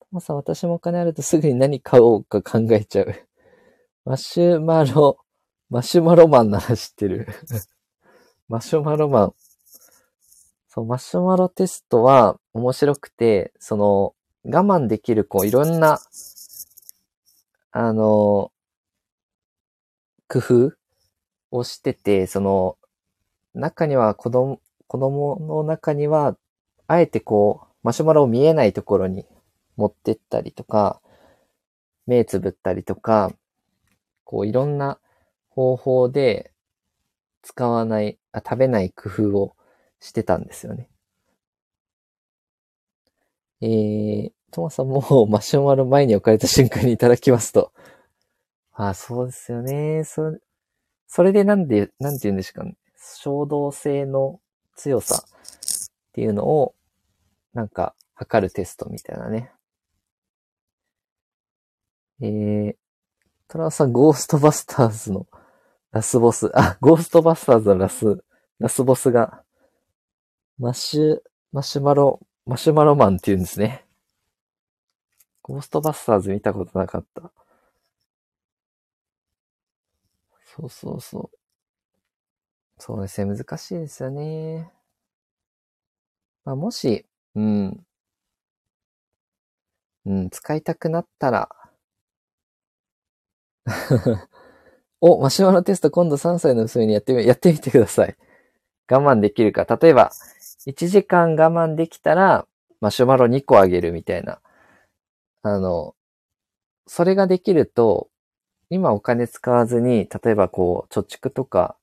[0.00, 3.14] ともさん、私もお金あるとすぐに何買おうか考えちゃう。
[4.04, 5.18] マシュマロ、
[5.68, 7.26] マシュマロマンなら知ってる。
[8.48, 9.34] マシュマロマン。
[10.68, 15.98] そう、マシュマロテストは面白くて、その、我慢できる、こう、いろんな、
[17.72, 18.52] あの、
[20.28, 20.72] 工夫
[21.50, 22.78] をしてて、その、
[23.54, 26.36] 中には子供、子供の中には、
[26.86, 29.26] あえてこう、マシュマロを見えないところに
[29.76, 31.00] 持ってったりとか、
[32.06, 33.32] 目つぶったりとか、
[34.24, 34.98] こういろんな
[35.48, 36.52] 方法で
[37.42, 39.56] 使わない、あ食べない工夫を
[40.00, 40.88] してたんですよね。
[43.60, 47.72] えー、トマさんも マシュマロ前に置かれた瞬間にいただきますと。
[48.72, 50.04] あ、そうですよね。
[50.04, 50.36] そ、
[51.06, 52.76] それでなんで、なんて言うんですかね。
[52.96, 54.40] 衝動性の
[54.76, 55.30] 強さっ
[56.12, 56.74] ていうのを、
[57.52, 59.52] なんか、測るテストみたいなね。
[62.22, 62.76] えー、
[63.48, 65.26] トラさん、ゴーストバスターズの
[65.92, 68.24] ラスボス、あ、ゴーストバスターズのラス、
[68.58, 69.42] ラスボスが、
[70.58, 71.20] マッシュ、
[71.52, 73.84] マシュマロ、マシュマロマンって言うんですね。
[75.42, 77.30] ゴーストバスターズ見たことなかった。
[80.44, 81.45] そうそうそう。
[82.78, 84.72] そうですね、難しいですよね。
[86.44, 87.86] まあ、もし、うん、
[90.06, 91.50] うん、使いたくなったら
[95.00, 98.16] お、マシュマロテスト今度3歳の娘にやってみ、やってみてください。
[98.90, 99.64] 我慢できるか。
[99.80, 100.12] 例えば、
[100.66, 102.46] 1時間我慢できたら、
[102.80, 104.40] マシュマロ2個あげるみたいな。
[105.42, 105.94] あの、
[106.86, 108.08] それができると、
[108.70, 111.76] 今お金使わずに、例えばこう、貯蓄とか、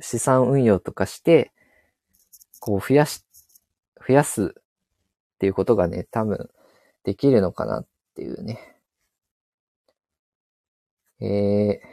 [0.00, 1.52] 資産運用とかして、
[2.60, 3.24] こう、増やし、
[4.06, 4.62] 増やすっ
[5.38, 6.50] ていうことがね、多分、
[7.04, 8.58] できるのかなっていうね。
[11.20, 11.86] えー、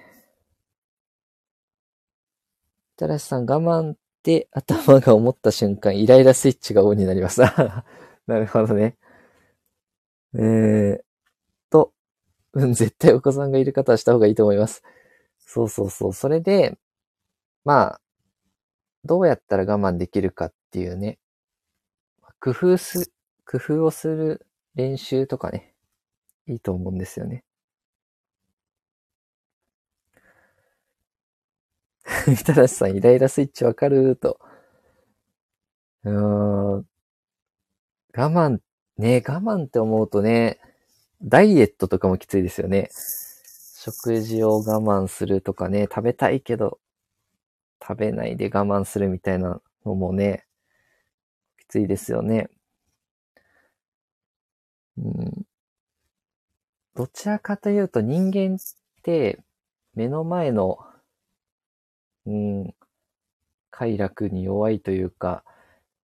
[2.97, 7.41] たらしさん、我慢って頭が思った瞬間、イライラスイッチがオンになります。
[8.27, 8.97] なるほどね。
[10.35, 11.01] えー、
[11.69, 11.93] と、
[12.53, 14.83] うん、絶対お子さんがいる方はした方がいいと思います。
[15.39, 16.13] そうそうそう。
[16.13, 16.77] それで、
[17.69, 18.01] まあ、
[19.05, 21.20] どうやったら我慢できるかっていうね、
[22.39, 23.11] 工夫す、
[23.45, 25.76] 工夫をする練習とかね、
[26.47, 27.43] いいと思うんですよね。
[32.28, 34.39] みたらしさん、イライラスイッチわかると。
[36.05, 36.86] うーん。
[38.17, 38.57] 我慢、
[38.97, 40.59] ね、我慢って思うとね、
[41.22, 42.89] ダイエットとかもきついですよね。
[43.78, 46.80] 食事を我慢するとかね、食べたいけど、
[47.82, 50.45] 食べないで我慢するみたいなのもね、
[51.57, 52.49] きついですよね。
[54.97, 55.45] うん、
[56.95, 58.59] どちらかというと人間っ
[59.03, 59.39] て
[59.95, 60.80] 目の前の、
[62.25, 62.75] うん、
[63.71, 65.43] 快楽に弱いというか、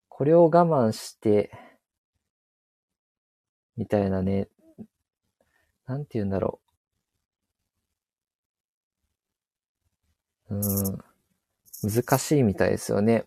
[0.08, 1.52] これを我慢して、
[3.76, 4.48] みたいなね、
[5.86, 6.60] なんて言うんだろ
[10.50, 10.56] う。
[10.56, 11.04] うん、
[11.86, 13.26] 難しいみたいですよね。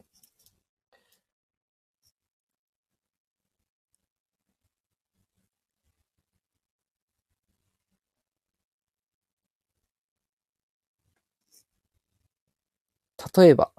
[13.37, 13.71] 例えば、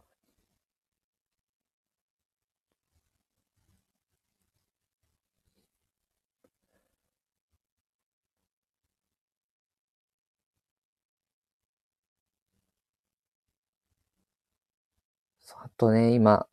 [15.56, 16.46] あとね、今、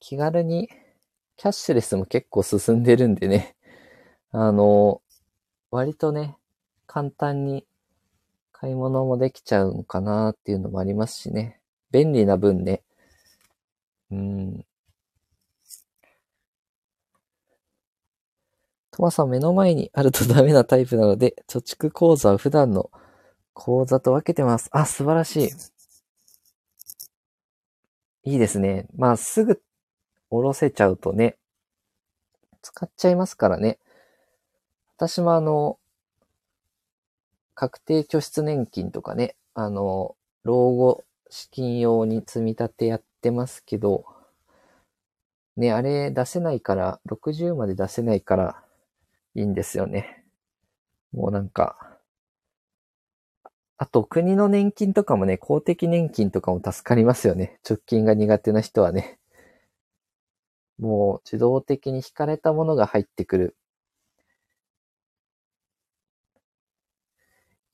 [0.00, 0.68] 気軽に、
[1.36, 3.56] キャッシュレスも結構進んでるんでね、
[4.32, 5.00] あの、
[5.70, 6.36] 割とね、
[6.86, 7.64] 簡単に
[8.50, 11.60] 買い物もできちゃうのかなっていうのもありますしね。
[11.92, 12.82] 便利な分ね。
[14.10, 14.66] うん。
[18.90, 22.90] トマさん目の前にあるとダメなタイプなので、貯蓄口座は普段の
[23.54, 24.68] 口座と分けてます。
[24.72, 25.81] あ、素晴らしい。
[28.24, 28.86] いいですね。
[28.96, 29.60] まあ、すぐ
[30.30, 31.36] 下ろせちゃうとね、
[32.62, 33.78] 使っちゃいますからね。
[34.96, 35.78] 私もあの、
[37.54, 44.04] 確定拠出年金とかね、あの、老後資金用に積み立てやってますけど、
[45.56, 48.62] ね、あれ出せないから、60まで出せないから
[49.34, 50.24] いいんですよね。
[51.12, 51.91] もうなんか、
[53.82, 57.58] あと国の年金とかもね、公的年金とかも助かりますよね。
[57.68, 59.18] 直近が苦手な人はね。
[60.78, 63.56] もう自動的に引かれたものが入ってくる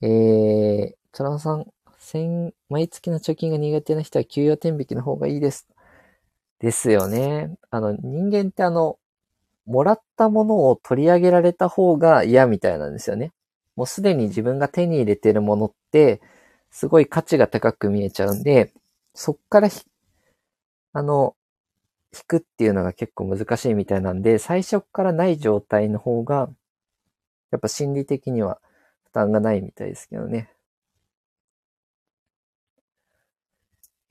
[0.00, 1.66] えー、トランさん、
[1.98, 5.68] 先、毎月の貯金が苦手な人は給与天引きの方がいいです。
[6.60, 7.56] ですよね。
[7.70, 8.98] あの、人間ってあの、
[9.66, 13.32] もらったものを取り上げられた方が嫌みたいなんですよね。
[13.78, 16.20] もうすでに自分が手に入れてるものって、
[16.68, 18.72] すごい価値が高く見えちゃうんで、
[19.14, 19.68] そっから
[20.94, 21.36] あの、
[22.12, 26.50] 引くっていうのが結構難しいみたいなんで、最初からない状態の方が、
[27.52, 28.60] やっぱ心理的には
[29.04, 30.50] 負担がないみたいですけどね。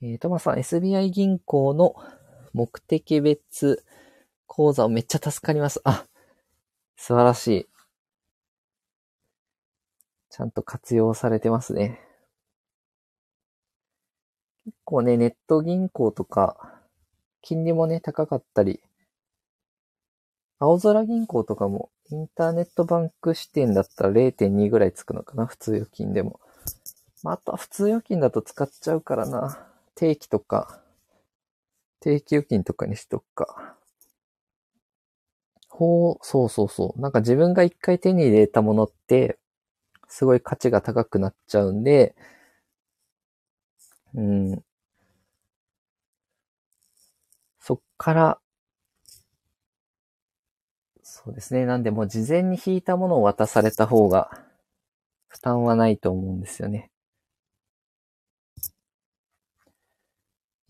[0.00, 1.94] えー、トマさん、SBI 銀行の
[2.54, 3.84] 目的別
[4.46, 5.82] 口座をめっちゃ助かります。
[5.84, 6.06] あ、
[6.96, 7.77] 素晴らしい。
[10.38, 11.98] ちゃんと活用されてますね。
[14.64, 16.80] 結構ね、ネット銀行とか、
[17.42, 18.80] 金利もね、高かったり、
[20.60, 26.38] 青空銀行とかもインターネットバンク支店だったら0.2ぐらいつくのかな普通預金でも。
[27.24, 29.66] まあ、あとは普通預金だと使っちゃうからな。
[29.96, 30.80] 定期とか、
[31.98, 33.74] 定期預金とかにしとくか。
[35.68, 37.00] ほう、そうそうそう。
[37.00, 39.40] なんか自分が一回手に入れたものって、
[40.08, 42.14] すごい価値が高くなっちゃうんで、
[44.14, 44.62] うん。
[47.60, 48.40] そっから
[51.02, 51.66] そうですね。
[51.66, 54.30] なんでもう事前に引いたものを渡された方が
[55.28, 56.90] 負担はないと思うんですよね。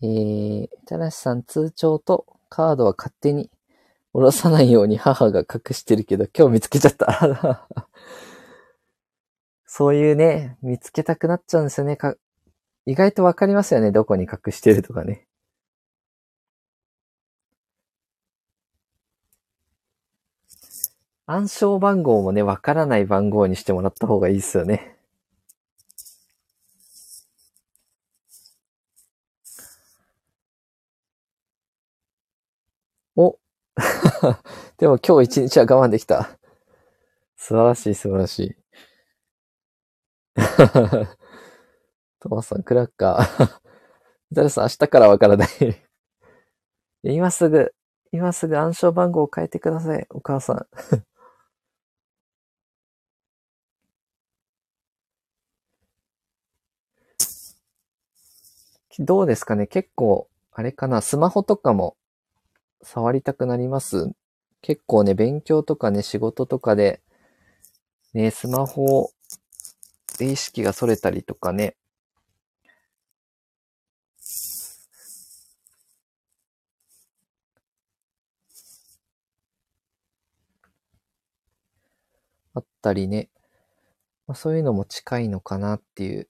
[0.01, 3.49] えー、たらしさん通帳とカードは勝手に
[4.13, 7.67] 下ろさないように母が隠してるけど今日見つけちゃった。
[9.79, 11.97] そういうね、見つけたくなっちゃうんですよね。
[12.85, 13.93] 意外とわかりますよね。
[13.93, 15.25] どこに隠してるとかね。
[21.27, 24.97] 暗証番号もね、わからない番号にしてもらった方がいいっすよね。
[33.15, 33.39] お
[34.77, 36.37] でも今日一日は我慢できた。
[37.37, 38.58] 素晴らしい、素晴らしい。
[42.19, 43.59] トマさん、クラッカー。
[44.31, 45.49] 誰さん、明日からわからない
[47.03, 47.73] 今すぐ、
[48.11, 50.67] 今すぐ暗証番号を変えてください、お母さん。
[58.99, 59.65] どうですかね？
[59.67, 61.01] 結構、あれかな？
[61.01, 61.95] スマホとかも
[62.83, 64.11] 触りたくなります？
[64.61, 67.01] 結構ね、勉強とかね、仕事とかで、
[68.13, 69.11] ね、スマホを
[70.19, 71.75] で意識が逸れたりとかね、
[82.53, 83.29] あったりね、
[84.27, 86.29] まあ、そういうのも近いのかなっていう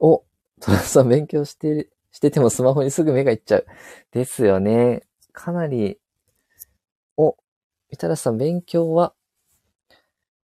[0.00, 0.24] お、
[0.60, 3.66] トラさん勉強して、しててもスマホにすぐ目がいっちゃう。
[4.12, 5.02] ですよね。
[5.32, 5.98] かなり、
[7.16, 7.36] お、
[7.92, 9.12] みたらさん勉強は、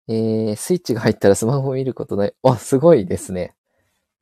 [0.09, 2.34] えー、スイッチが入ったらスマホを見ることない。
[2.43, 3.55] あ、すごいですね。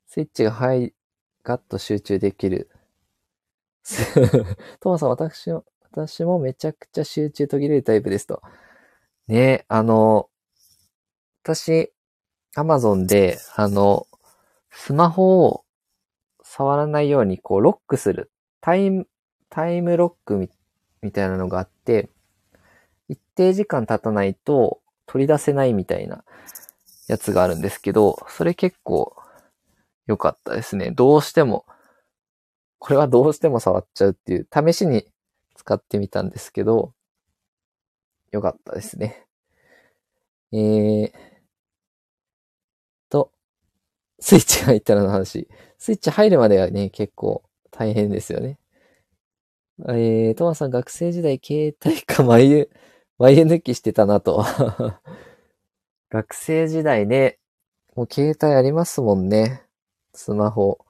[0.05, 0.93] スイッチが入、
[1.41, 2.69] ガッと集中できる。
[4.81, 8.41] トマさん、私も、私もめちゃくちゃ集中途切れるタイプですと。
[9.27, 10.29] ねあの、
[11.43, 11.93] 私、
[12.55, 14.07] アマゾンで、あの、
[14.71, 15.63] スマホを
[16.43, 19.07] 触らないように、こう、ロックする、タイム、
[19.49, 20.49] タイムロック
[21.01, 22.09] みたいなのがあって、
[23.35, 26.23] 定時間経たないと取り出せないみたいな
[27.07, 29.15] やつがあるんですけど、それ結構
[30.07, 30.91] 良かったですね。
[30.91, 31.65] どうしても、
[32.79, 35.07] これはどうしても触っちゃうっていう、試しに
[35.55, 36.93] 使ってみたんですけど、
[38.31, 39.25] 良かったですね。
[40.51, 41.11] えー、
[43.09, 43.31] と、
[44.19, 45.47] スイッチが入ったらの話。
[45.77, 48.57] スイッチ入るまではね、結構大変ですよね。
[49.89, 52.69] えー、トマさん学生時代携帯か眉、
[53.17, 54.43] 眉抜きしてたなと。
[56.09, 57.39] 学生時代ね、
[57.95, 59.63] もう携帯ありますもんね。
[60.13, 60.85] スマホ。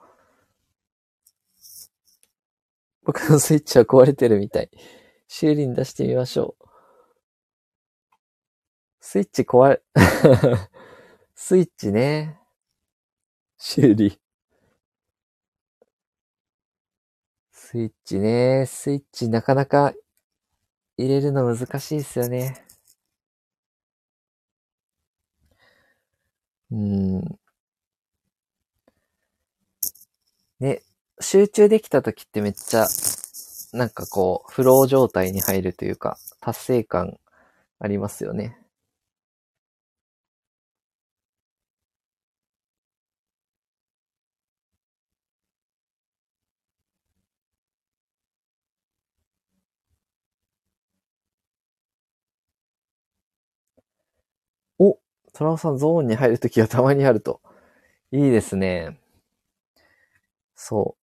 [3.03, 4.71] 僕のスイッチは壊れてるみたい。
[5.27, 6.65] 修理に出してみましょう。
[8.99, 9.81] スイッチ壊れ、
[11.35, 12.39] スイッチね。
[13.57, 14.19] 修理。
[17.51, 18.65] スイッチね。
[18.65, 19.93] スイッチなかなか
[20.97, 22.65] 入れるの難しいっすよね。
[26.71, 27.39] うん。
[30.59, 30.81] ね、
[31.21, 32.87] 集中できた時ってめっちゃ、
[33.73, 37.17] なんかこう、フロー状態に入るというか、達成感
[37.79, 38.57] ありますよね。
[54.79, 54.97] お、
[55.35, 57.41] トラオさんゾーンに入るときはたまにあると。
[58.11, 58.97] いいですね。
[60.55, 60.95] そ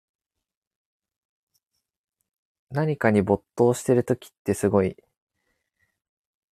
[2.71, 2.75] う。
[2.75, 4.97] 何かに没頭してるときってすごい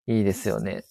[0.09, 0.83] いいですよね。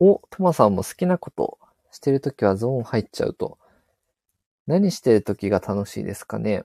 [0.00, 1.58] お、トマさんも好きなこと
[1.90, 3.58] してるときはゾーン入っちゃうと。
[4.66, 6.64] 何してるときが楽しいですかね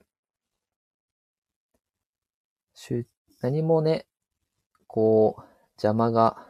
[3.42, 4.06] 何もね、
[4.86, 5.42] こう、
[5.76, 6.47] 邪魔が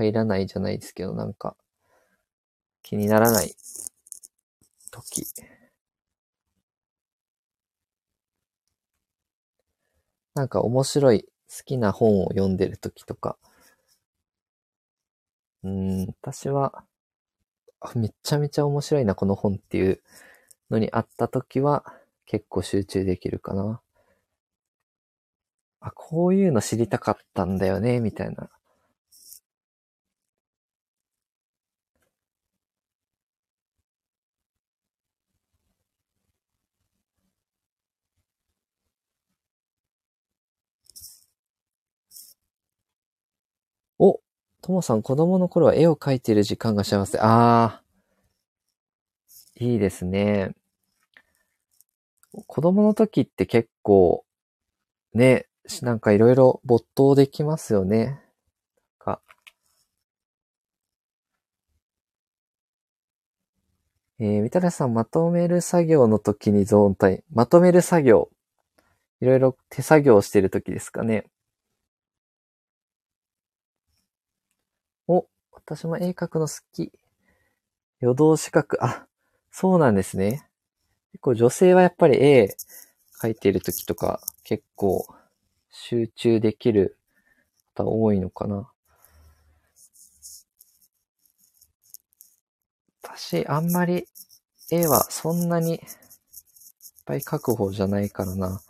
[0.00, 1.54] 入らないじゃないですけど、なんか、
[2.82, 3.54] 気にならない
[4.90, 5.26] 時。
[10.34, 13.36] なんか面白い、好きな本を読んでる時とか。
[15.62, 16.84] うん、私は、
[17.94, 20.00] めちゃめちゃ面白いな、この本っていう
[20.70, 21.84] のにあった時は、
[22.26, 23.82] 結構集中できるかな。
[25.80, 28.48] あ、こういうの知りたかったんだよね、みたいな
[44.00, 44.20] お、
[44.62, 47.18] ともさん子供の頃は絵を描いている時間が幸せ。
[47.18, 47.82] ああ、
[49.58, 50.54] いいですね。
[52.46, 54.24] 子供の時って結構、
[55.14, 55.46] ね、
[55.82, 58.20] なんかいろいろ没頭できますよね。
[58.98, 59.20] か。
[64.18, 67.24] えー、みたらしさん、まとめる作業の時にゾーンタイム。
[67.32, 68.30] まとめる作業。
[69.20, 71.26] いろいろ手作業してる時ですかね。
[75.64, 76.90] 私も絵描くの好き。
[78.00, 78.84] 夜通し描く。
[78.84, 79.06] あ、
[79.52, 80.48] そうなんですね。
[81.12, 82.56] 結構女性はやっぱり絵
[83.20, 85.06] 描いてる時とか結構
[85.70, 86.96] 集中できる
[87.74, 88.70] 方多いのかな。
[93.02, 94.06] 私、あんまり
[94.70, 95.80] 絵はそんなにいっ
[97.04, 98.60] ぱい描く方じゃないからな。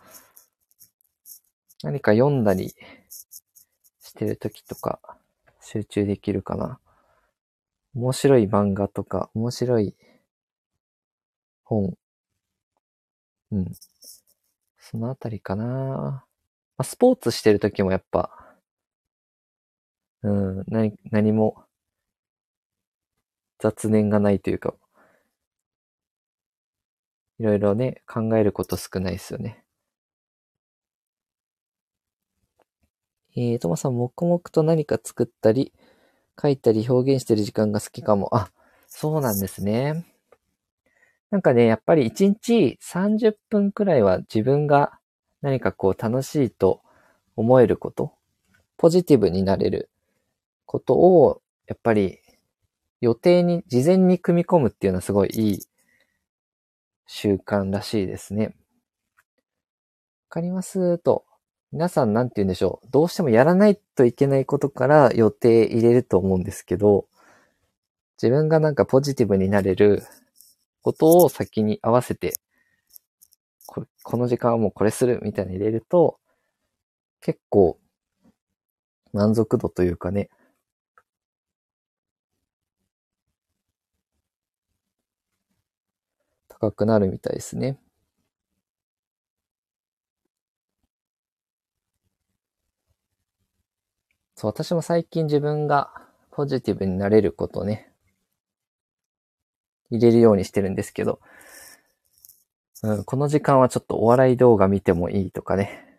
[1.83, 2.75] 何か読んだり
[4.01, 4.99] してる時とか
[5.71, 6.79] 集中できるかな。
[7.95, 9.95] 面白い漫画とか、面白い
[11.65, 11.97] 本。
[13.51, 13.71] うん。
[14.77, 15.65] そのあたりかな。
[15.65, 16.23] ま
[16.77, 18.55] あ、スポーツしてるときもやっぱ、
[20.23, 20.29] う
[20.61, 21.63] ん、何、何も
[23.59, 24.75] 雑念がないというか、
[27.39, 29.60] いろいろね、考えること少ないですよね。
[33.35, 35.73] えー、ともさん、黙々と何か作ったり、
[36.41, 38.35] 書いたり表現してる時間が好きかも。
[38.35, 38.51] あ、
[38.87, 40.05] そうなんですね。
[41.29, 44.99] なんかね、やっぱり1日30分くらいは自分が
[45.41, 46.81] 何かこう楽しいと
[47.37, 48.13] 思えること、
[48.77, 49.89] ポジティブになれる
[50.65, 52.19] ことを、やっぱり
[52.99, 55.59] 予定に事前に組み込むっていうのはすごいいい
[57.07, 58.47] 習慣らしいですね。
[58.47, 58.53] わ
[60.29, 60.97] かります？
[60.99, 61.25] と。
[61.71, 62.87] 皆さんなんて言うんでしょう。
[62.91, 67.07] どうしてもやらないといけないことから予定入れると思うんですけど、
[68.21, 70.03] 自分がなんかポジティブになれる
[70.81, 72.33] ことを先に合わせて、
[73.65, 76.19] ここの時間はもうこれするみたいに入れると、
[77.21, 77.79] 結構
[79.13, 80.29] 満足度というかね、
[86.49, 87.77] 高くなるみたいですね。
[94.41, 95.91] そう、私も最近自分が
[96.31, 97.91] ポジティブになれることね、
[99.91, 101.19] 入れるようにしてるんですけど、
[102.81, 105.90] うん、この時間はちょっとお笑い動画見てもいいとかね。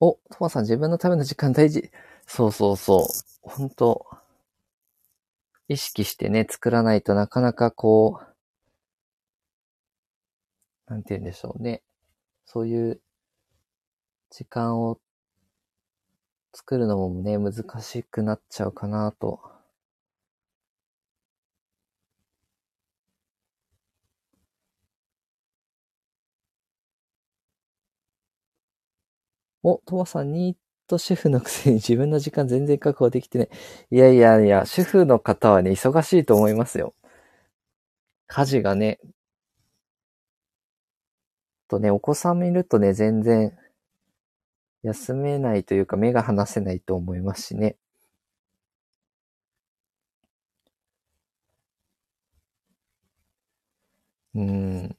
[0.00, 1.90] お、トマさん自分のための時間大事。
[2.26, 3.06] そうそうそ
[3.44, 3.48] う。
[3.48, 4.06] 本当
[5.68, 8.26] 意識してね、作らないとなかなかこう、
[10.90, 11.82] なんて言うんでしょうね。
[12.46, 13.00] そういう
[14.30, 15.00] 時間を
[16.52, 19.55] 作るのもね、難しくなっちゃうかなと。
[29.66, 30.56] お、トマさん、ニー
[30.88, 33.48] ト主婦のくせに 自分の時間全然確保できてない。
[33.90, 36.94] いやいやいや、主婦の方はね、忙しいと思いますよ。
[38.28, 39.00] 家事がね、
[41.68, 43.56] とね、お子さん見るとね、全然、
[44.82, 47.76] 休めないというか、目が離せないと思いますしね。
[54.34, 54.96] うん。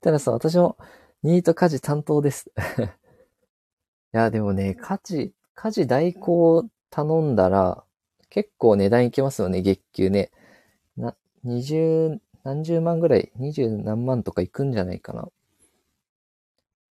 [0.00, 0.76] たださ、私も、
[1.24, 2.52] ニート家事担当です。
[4.14, 7.84] いや、でもね、家事、家事代行頼んだら、
[8.30, 10.30] 結構値段いきますよね、月給ね。
[10.96, 15.24] な、二十、何十万ぐらい、二十何万とかいくんじゃないかな。
[15.24, 15.30] っ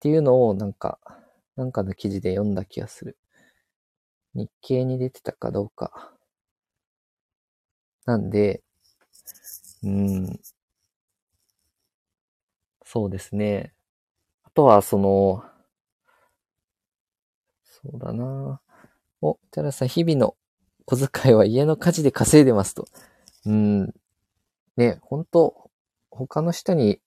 [0.00, 0.98] ていうのを、なんか、
[1.56, 3.16] なんかの記事で読んだ気がする。
[4.34, 6.12] 日経に出てたかどうか。
[8.04, 8.62] なんで、
[9.82, 10.40] うん。
[12.84, 13.74] そうですね。
[14.54, 15.44] とは、その、
[17.62, 18.60] そうだな
[19.20, 20.36] お、寺田さん、日々の
[20.84, 22.86] 小遣いは家の家事で稼いでますと。
[23.46, 23.94] うん。
[24.76, 25.70] ね、本当
[26.10, 27.00] 他の人に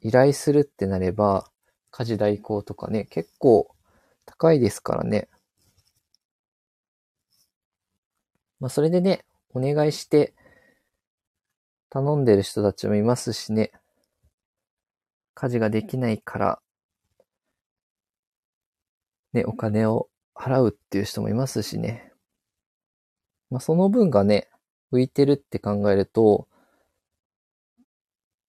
[0.00, 1.50] 依頼するってなれば、
[1.90, 3.74] 家事代行とかね、結構
[4.24, 5.28] 高いですからね。
[8.60, 10.34] まあ、それでね、お願いして
[11.90, 13.72] 頼んでる人たちもいますしね。
[15.34, 16.60] 家事ができないから
[19.34, 22.10] ね、お金を払うっていう人もいますしね。
[23.50, 24.48] まあ、その分がね、
[24.92, 26.46] 浮いてるって考えると、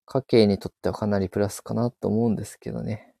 [0.04, 3.14] 家計にとってはかなりプラスかなと思うんですけどね。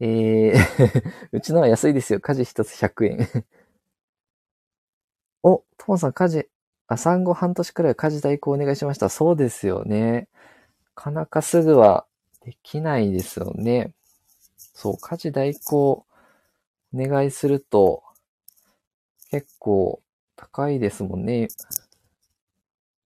[0.00, 0.58] えー
[1.32, 2.20] うちのは安いですよ。
[2.20, 3.18] 家事一つ100円
[5.42, 6.48] お、ともさん家事
[6.90, 9.08] あ、産後半年くらい家事代行お願いしました。
[9.08, 10.28] そうですよね。
[10.96, 12.04] なかなかすぐは
[12.44, 13.92] できないですよね。
[14.56, 16.06] そう、家事代行お
[16.92, 18.02] 願いすると
[19.30, 20.02] 結構
[20.34, 21.44] 高いですもんね。
[21.44, 21.48] っ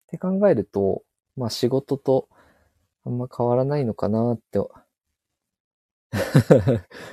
[0.09, 1.03] て考えると、
[1.37, 2.31] まあ仕事と
[3.05, 4.61] あんま変わらないのかなって。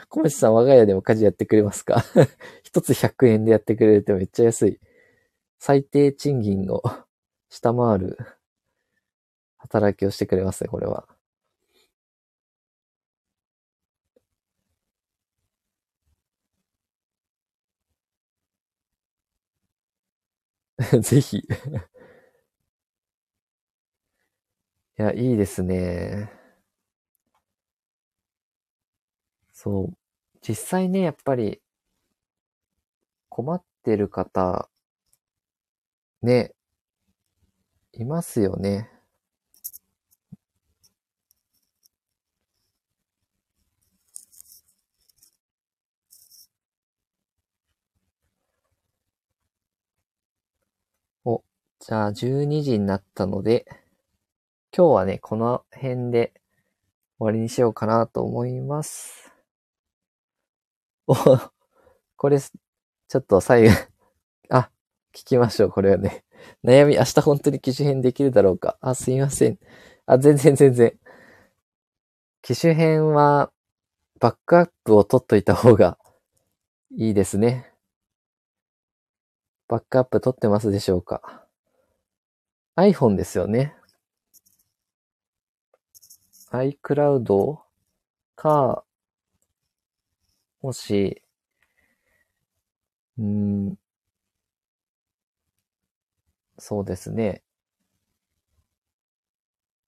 [0.08, 2.06] 小町さん我が家でも家事やってくれますか？
[2.64, 4.80] 一つ100円でやってくれるってめっちゃ安い。
[5.62, 6.82] 最低賃金を
[7.48, 8.18] 下回る
[9.60, 11.08] 働きをしてくれますね、これは。
[21.02, 21.38] ぜひ
[24.98, 26.32] いや、いいですね。
[29.54, 29.98] そう。
[30.42, 31.62] 実際ね、やっぱり
[33.30, 34.70] 困ってる方
[36.24, 36.54] ね、
[37.94, 38.90] いますよね。
[51.26, 51.44] お、
[51.80, 53.66] じゃあ12時になったので、
[54.76, 56.34] 今日はね、この辺で
[57.20, 59.32] 終わりにしようかなと思います。
[61.08, 61.14] お、
[62.18, 63.91] これ、ちょっと最後あ、
[65.14, 66.24] 聞きましょう、これはね。
[66.64, 68.78] 悩み、明日本当に機種変できるだろうか。
[68.82, 69.60] あ、すいません。
[70.06, 70.98] あ、全然全然。
[72.42, 73.52] 機種変は、
[74.20, 75.98] バックアップを取っといた方が
[76.92, 77.72] いいですね。
[79.68, 81.46] バックアップ取ってますでしょうか
[82.76, 83.76] ?iPhone ですよね。
[86.52, 87.60] iCloud
[88.36, 88.84] か、
[90.62, 91.24] もし、
[93.18, 93.78] うん、
[96.62, 97.44] そうですね。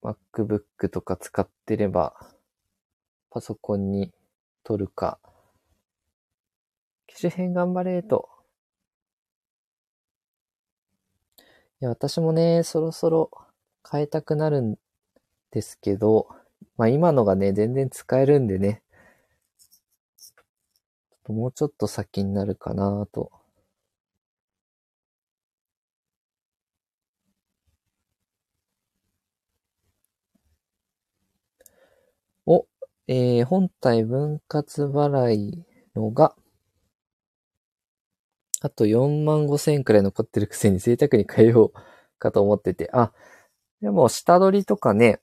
[0.03, 2.13] MacBook とか使ってれば、
[3.31, 4.13] パソコンに
[4.63, 5.19] 撮るか、
[7.07, 8.27] 機種変頑張れと。
[11.81, 13.29] いや、私もね、そろそろ
[13.89, 14.75] 変えたくなるん
[15.51, 16.27] ですけど、
[16.77, 18.81] まあ今のがね、全然使えるんでね、
[21.27, 23.29] もうちょっと先になるかなと。
[32.45, 32.65] お、
[33.15, 35.63] えー、本体分割払い
[35.95, 36.35] のが、
[38.59, 41.79] あと4万5千円くらい残ってるくせに贅沢に変えよう
[42.17, 43.11] かと思ってて、あ、
[43.81, 45.21] でも下取りとかね、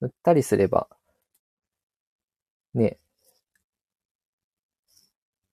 [0.00, 0.86] 売ったりすれば、
[2.74, 3.00] ね、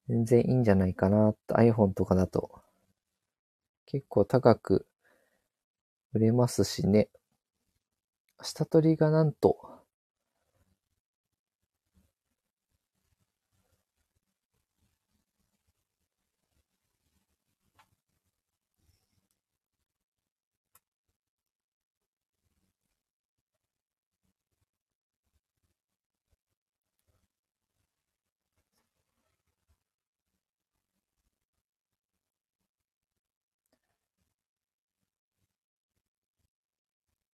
[0.07, 1.33] 全然いいんじゃないかな。
[1.47, 2.61] iPhone とかだと、
[3.87, 4.85] 結構高く
[6.13, 7.09] 売れますしね。
[8.41, 9.77] 下取りがなんと、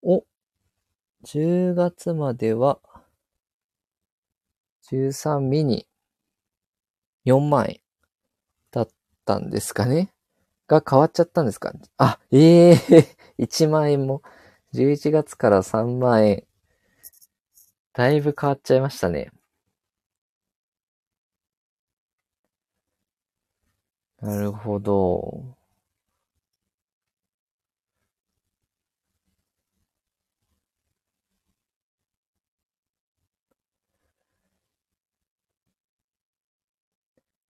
[0.04, 0.24] お、
[1.24, 2.80] 10月までは、
[4.84, 5.88] 13ミニ、
[7.26, 7.82] 4万円
[8.72, 8.90] だっ
[9.26, 10.14] たんですかね？
[10.68, 11.74] が変わっちゃったんですか？
[11.98, 13.06] あ、ええー、
[13.44, 14.22] 1万円も、
[14.74, 16.46] 11月から3万円。
[17.94, 19.32] だいぶ変わっちゃいましたね。
[24.22, 25.56] なるほど。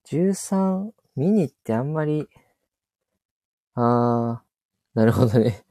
[0.04, 2.28] 13ミニってあんまり、
[3.76, 5.64] あー、なるほどね。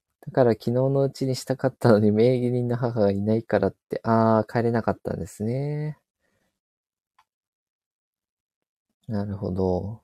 [0.26, 5.98] だから昨日のうちにしたかったのに名義人の母がいないからって、あー、帰れなかったんですね。
[9.06, 10.02] なるほど。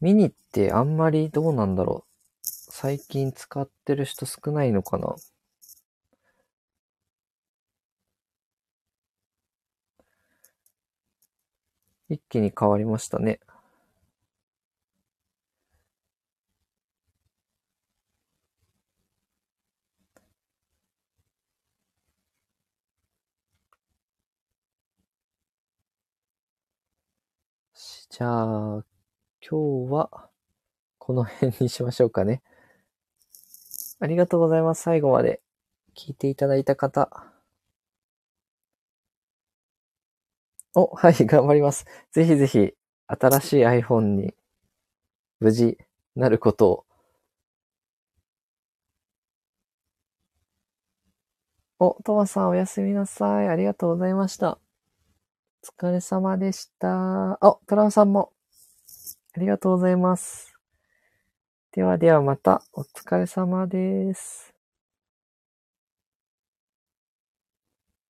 [0.00, 2.10] ミニってあんまりどうなんだろう。
[2.44, 5.16] 最近使ってる人少ないのかな
[12.08, 13.40] 一気に変わりましたね。
[28.16, 28.26] じゃ
[28.78, 28.84] あ、
[29.40, 30.30] 今日は
[30.98, 32.42] この辺にしましょうかね。
[33.98, 34.82] ありがとうございます。
[34.82, 35.42] 最後まで
[35.96, 37.33] 聞いていただいた方。
[40.74, 41.86] お、はい、 頑張ります。
[42.12, 42.74] ぜひぜひ、
[43.06, 44.34] 新しい iPhone に
[45.40, 45.78] 無事
[46.16, 46.84] なることを。
[51.78, 53.48] お、トマさんおやすみなさい。
[53.48, 54.58] ありがとうございました。
[55.62, 57.38] お疲れ様でした。
[57.40, 58.32] お、トラウさんも。
[59.36, 60.54] ありがとうございます。
[61.72, 64.53] ではではまた、お疲れ様です。